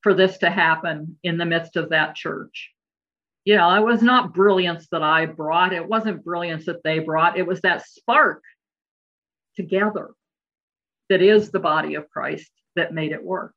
for 0.00 0.14
this 0.14 0.38
to 0.38 0.50
happen 0.50 1.18
in 1.22 1.36
the 1.36 1.44
midst 1.44 1.76
of 1.76 1.90
that 1.90 2.16
church. 2.16 2.70
You 3.44 3.56
know, 3.56 3.74
it 3.74 3.84
was 3.84 4.02
not 4.02 4.34
brilliance 4.34 4.88
that 4.92 5.02
I 5.02 5.26
brought. 5.26 5.72
It 5.72 5.86
wasn't 5.86 6.24
brilliance 6.24 6.66
that 6.66 6.82
they 6.82 7.00
brought. 7.00 7.38
It 7.38 7.46
was 7.46 7.60
that 7.60 7.86
spark 7.86 8.42
together 9.56 10.10
that 11.10 11.20
is 11.20 11.50
the 11.50 11.60
body 11.60 11.94
of 11.94 12.08
Christ 12.08 12.50
that 12.76 12.94
made 12.94 13.12
it 13.12 13.22
work. 13.22 13.54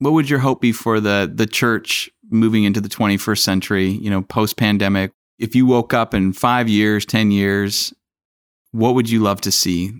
What 0.00 0.14
would 0.14 0.28
your 0.28 0.40
hope 0.40 0.60
be 0.60 0.72
for 0.72 0.98
the 0.98 1.30
the 1.32 1.46
church 1.46 2.10
moving 2.28 2.64
into 2.64 2.80
the 2.80 2.88
21st 2.88 3.38
century, 3.38 3.88
you 3.88 4.10
know, 4.10 4.22
post 4.22 4.56
pandemic? 4.56 5.12
If 5.38 5.54
you 5.54 5.66
woke 5.66 5.92
up 5.94 6.14
in 6.14 6.32
five 6.32 6.68
years, 6.68 7.04
10 7.06 7.30
years, 7.30 7.92
what 8.72 8.94
would 8.94 9.10
you 9.10 9.20
love 9.20 9.40
to 9.42 9.52
see? 9.52 9.92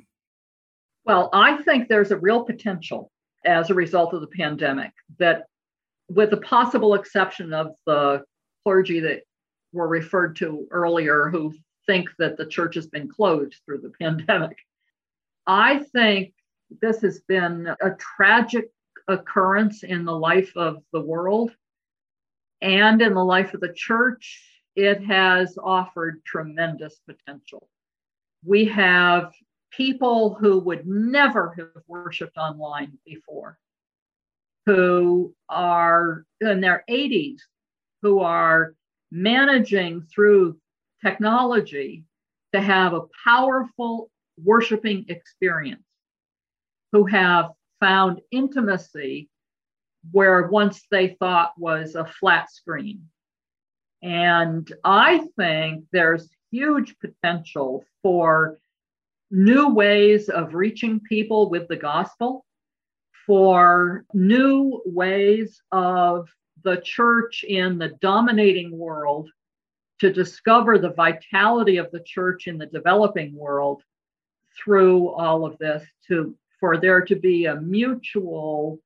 Well, 1.05 1.31
I 1.33 1.63
think 1.63 1.89
there's 1.89 2.11
a 2.11 2.17
real 2.17 2.45
potential 2.45 3.11
as 3.45 3.71
a 3.71 3.75
result 3.75 4.15
of 4.15 4.21
the 4.21 4.29
pandemic 4.29 4.93
that, 5.19 5.47
with 6.09 6.31
the 6.31 6.37
possible 6.39 6.95
exception 6.95 7.53
of 7.53 7.75
the 7.87 8.23
clergy 8.65 9.01
that 9.01 9.23
were 9.73 9.89
referred 9.89 10.37
to 10.37 10.67
earlier 10.71 11.29
who 11.29 11.53
think 11.87 12.09
that 12.19 12.37
the 12.37 12.47
church 12.47 12.75
has 12.77 12.87
been 12.87 13.09
closed 13.09 13.57
through 13.65 13.81
the 13.81 13.91
pandemic, 14.01 14.57
I 15.47 15.81
think 15.93 16.35
this 16.81 17.01
has 17.03 17.21
been 17.27 17.67
a 17.67 17.91
tragic 17.99 18.71
occurrence 19.09 19.83
in 19.83 20.05
the 20.05 20.17
life 20.17 20.53
of 20.57 20.83
the 20.93 21.01
world 21.01 21.51
and 22.61 23.03
in 23.03 23.15
the 23.15 23.25
life 23.25 23.53
of 23.55 23.61
the 23.61 23.73
church. 23.73 24.52
It 24.75 25.05
has 25.05 25.59
offered 25.63 26.25
tremendous 26.25 27.01
potential. 27.07 27.69
We 28.45 28.65
have 28.67 29.33
people 29.71 30.35
who 30.35 30.59
would 30.61 30.87
never 30.87 31.55
have 31.59 31.83
worshiped 31.87 32.37
online 32.37 32.99
before, 33.05 33.59
who 34.67 35.35
are 35.49 36.25
in 36.41 36.61
their 36.61 36.85
80s, 36.89 37.41
who 38.03 38.21
are 38.21 38.75
managing 39.11 40.03
through 40.03 40.59
technology 41.05 42.05
to 42.53 42.61
have 42.61 42.93
a 42.95 43.07
powerful 43.25 44.11
worshiping 44.43 45.05
experience, 45.09 45.85
who 46.93 47.05
have 47.07 47.51
found 47.81 48.21
intimacy 48.31 49.29
where 50.11 50.49
once 50.49 50.87
they 50.91 51.09
thought 51.21 51.53
was 51.59 51.95
a 51.95 52.05
flat 52.05 52.51
screen. 52.51 53.09
And 54.03 54.71
I 54.85 55.27
think 55.37 55.85
there's 55.93 56.29
huge 56.51 56.97
potential 56.99 57.85
for 58.03 58.59
new 59.31 59.69
ways 59.69 60.29
of 60.29 60.55
reaching 60.55 61.01
people 61.01 61.49
with 61.49 61.69
the 61.69 61.77
gospel, 61.77 62.45
for 63.27 64.05
new 64.13 64.83
ways 64.85 65.63
of 65.71 66.29
the 66.65 66.77
church 66.79 67.45
in 67.45 67.79
the 67.79 67.89
dominating 68.01 68.77
world 68.77 69.31
to 70.01 70.13
discover 70.13 70.79
the 70.79 70.93
vitality 70.93 71.77
of 71.77 71.91
the 71.93 72.03
church 72.05 72.49
in 72.49 72.59
the 72.59 72.67
developing 72.67 73.35
world 73.35 73.83
through 74.57 75.09
all 75.11 75.47
of 75.47 75.57
this 75.59 75.85
to 76.09 76.37
for 76.61 76.77
there 76.77 77.01
to 77.01 77.17
be 77.17 77.47
a 77.47 77.61
mutual 77.61 78.79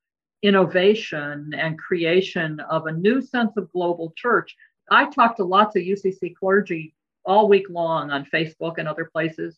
innovation 0.43 1.53
and 1.55 1.77
creation 1.77 2.59
of 2.59 2.85
a 2.85 2.91
new 2.91 3.21
sense 3.21 3.57
of 3.57 3.71
global 3.71 4.13
church. 4.15 4.55
I 4.89 5.09
talked 5.09 5.37
to 5.37 5.43
lots 5.43 5.75
of 5.75 5.83
UCC 5.83 6.35
clergy 6.35 6.93
all 7.25 7.49
week 7.49 7.67
long 7.69 8.09
on 8.11 8.25
Facebook 8.25 8.77
and 8.77 8.87
other 8.87 9.05
places. 9.05 9.57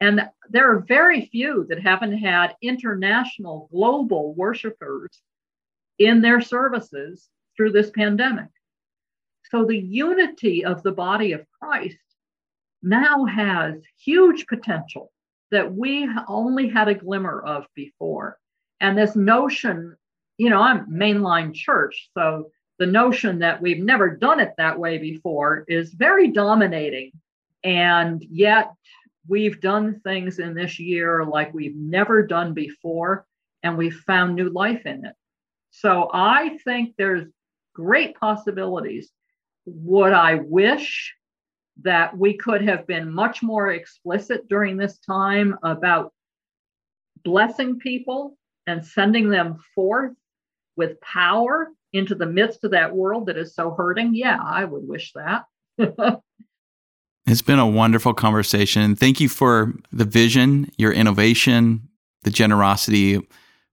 And 0.00 0.28
there 0.50 0.72
are 0.72 0.80
very 0.80 1.26
few 1.26 1.66
that 1.68 1.80
haven't 1.80 2.18
had 2.18 2.56
international, 2.62 3.68
global 3.72 4.34
worshipers 4.34 5.20
in 5.98 6.20
their 6.20 6.40
services 6.40 7.28
through 7.56 7.72
this 7.72 7.90
pandemic. 7.90 8.48
So 9.50 9.64
the 9.64 9.78
unity 9.78 10.64
of 10.64 10.82
the 10.82 10.92
body 10.92 11.32
of 11.32 11.46
Christ 11.60 11.98
now 12.82 13.24
has 13.26 13.74
huge 13.96 14.46
potential 14.46 15.12
that 15.50 15.72
we 15.72 16.08
only 16.26 16.68
had 16.68 16.88
a 16.88 16.94
glimmer 16.94 17.40
of 17.40 17.66
before. 17.74 18.38
And 18.80 18.96
this 18.96 19.14
notion, 19.14 19.96
you 20.38 20.50
know, 20.50 20.60
I'm 20.60 20.86
mainline 20.86 21.54
church, 21.54 22.10
so 22.16 22.50
the 22.82 22.86
notion 22.86 23.38
that 23.38 23.62
we've 23.62 23.78
never 23.78 24.10
done 24.10 24.40
it 24.40 24.54
that 24.58 24.76
way 24.76 24.98
before 24.98 25.64
is 25.68 25.92
very 25.92 26.32
dominating. 26.32 27.12
And 27.62 28.20
yet 28.28 28.72
we've 29.28 29.60
done 29.60 30.00
things 30.00 30.40
in 30.40 30.52
this 30.52 30.80
year 30.80 31.24
like 31.24 31.54
we've 31.54 31.76
never 31.76 32.26
done 32.26 32.54
before, 32.54 33.24
and 33.62 33.78
we've 33.78 34.00
found 34.04 34.34
new 34.34 34.50
life 34.50 34.84
in 34.84 35.04
it. 35.04 35.14
So 35.70 36.10
I 36.12 36.58
think 36.64 36.96
there's 36.98 37.28
great 37.72 38.16
possibilities. 38.16 39.12
Would 39.64 40.12
I 40.12 40.40
wish 40.42 41.14
that 41.82 42.18
we 42.18 42.36
could 42.36 42.62
have 42.62 42.88
been 42.88 43.12
much 43.12 43.44
more 43.44 43.70
explicit 43.70 44.48
during 44.48 44.76
this 44.76 44.98
time 44.98 45.56
about 45.62 46.12
blessing 47.22 47.78
people 47.78 48.36
and 48.66 48.84
sending 48.84 49.28
them 49.28 49.58
forth 49.72 50.14
with 50.74 51.00
power 51.00 51.70
into 51.92 52.14
the 52.14 52.26
midst 52.26 52.64
of 52.64 52.70
that 52.72 52.94
world 52.94 53.26
that 53.26 53.36
is 53.36 53.54
so 53.54 53.70
hurting? 53.70 54.14
Yeah, 54.14 54.38
I 54.42 54.64
would 54.64 54.86
wish 54.86 55.12
that. 55.12 55.44
it's 57.26 57.42
been 57.42 57.58
a 57.58 57.66
wonderful 57.66 58.14
conversation. 58.14 58.96
Thank 58.96 59.20
you 59.20 59.28
for 59.28 59.72
the 59.92 60.04
vision, 60.04 60.70
your 60.78 60.92
innovation, 60.92 61.88
the 62.22 62.30
generosity 62.30 63.20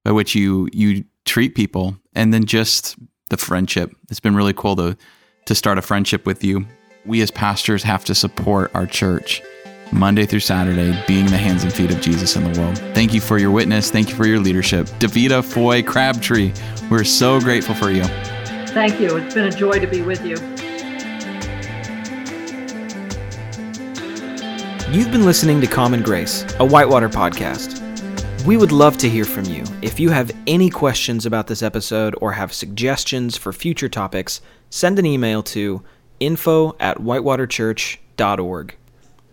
by 0.04 0.12
which 0.12 0.36
you 0.36 0.70
you 0.72 1.04
treat 1.26 1.56
people, 1.56 1.98
and 2.14 2.34
then 2.34 2.46
just 2.46 2.96
the 3.30 3.38
friendship. 3.38 3.96
It's 4.10 4.20
been 4.20 4.36
really 4.36 4.54
cool 4.54 4.76
to 4.78 4.98
to 5.46 5.56
start 5.56 5.78
a 5.78 5.82
friendship 5.82 6.26
with 6.26 6.44
you. 6.44 6.66
We 7.06 7.22
as 7.22 7.32
pastors 7.32 7.84
have 7.84 8.06
to 8.06 8.16
support 8.16 8.72
our 8.74 8.86
church 8.86 9.42
Monday 9.91 10.25
through 10.25 10.41
Saturday, 10.41 11.04
being 11.08 11.25
the 11.25 11.38
hands 11.38 11.63
and 11.63 11.73
feet 11.73 11.91
of 11.91 11.99
Jesus 11.99 12.36
in 12.36 12.52
the 12.52 12.60
world. 12.60 12.78
Thank 12.93 13.13
you 13.13 13.21
for 13.21 13.38
your 13.38 13.52
witness. 13.52 13.89
Thank 13.89 14.10
you 14.10 14.15
for 14.15 14.28
your 14.28 14.39
leadership. 14.39 14.86
Davida 14.99 15.43
Foy 15.43 15.82
Crabtree, 15.82 16.54
we're 16.89 17.04
so 17.04 17.39
grateful 17.39 17.75
for 17.75 17.89
you. 17.89 18.04
Thank 18.67 18.99
you. 18.99 19.17
It's 19.17 19.34
been 19.34 19.47
a 19.47 19.52
joy 19.52 19.80
to 19.80 19.88
be 19.88 20.02
with 20.02 20.23
you. 20.23 20.36
You've 24.91 25.12
been 25.12 25.25
listening 25.25 25.62
to 25.62 25.67
Common 25.67 26.02
Grace, 26.02 26.45
a 26.60 26.65
Whitewater 26.65 27.10
podcast. 27.10 27.80
We 28.45 28.58
would 28.58 28.71
love 28.71 28.97
to 28.97 29.10
hear 29.10 29.25
from 29.25 29.45
you. 29.45 29.63
If 29.82 29.99
you 29.99 30.10
have 30.10 30.32
any 30.47 30.69
questions 30.69 31.25
about 31.25 31.47
this 31.47 31.62
episode 31.62 32.15
or 32.21 32.32
have 32.32 32.54
suggestions 32.54 33.38
for 33.38 33.54
future 33.54 33.89
topics, 33.89 34.41
send 34.69 34.97
an 34.97 35.06
email 35.06 35.43
to 35.43 35.84
info 36.19 36.75
at 36.80 36.97
whitewaterchurch.org. 36.97 38.75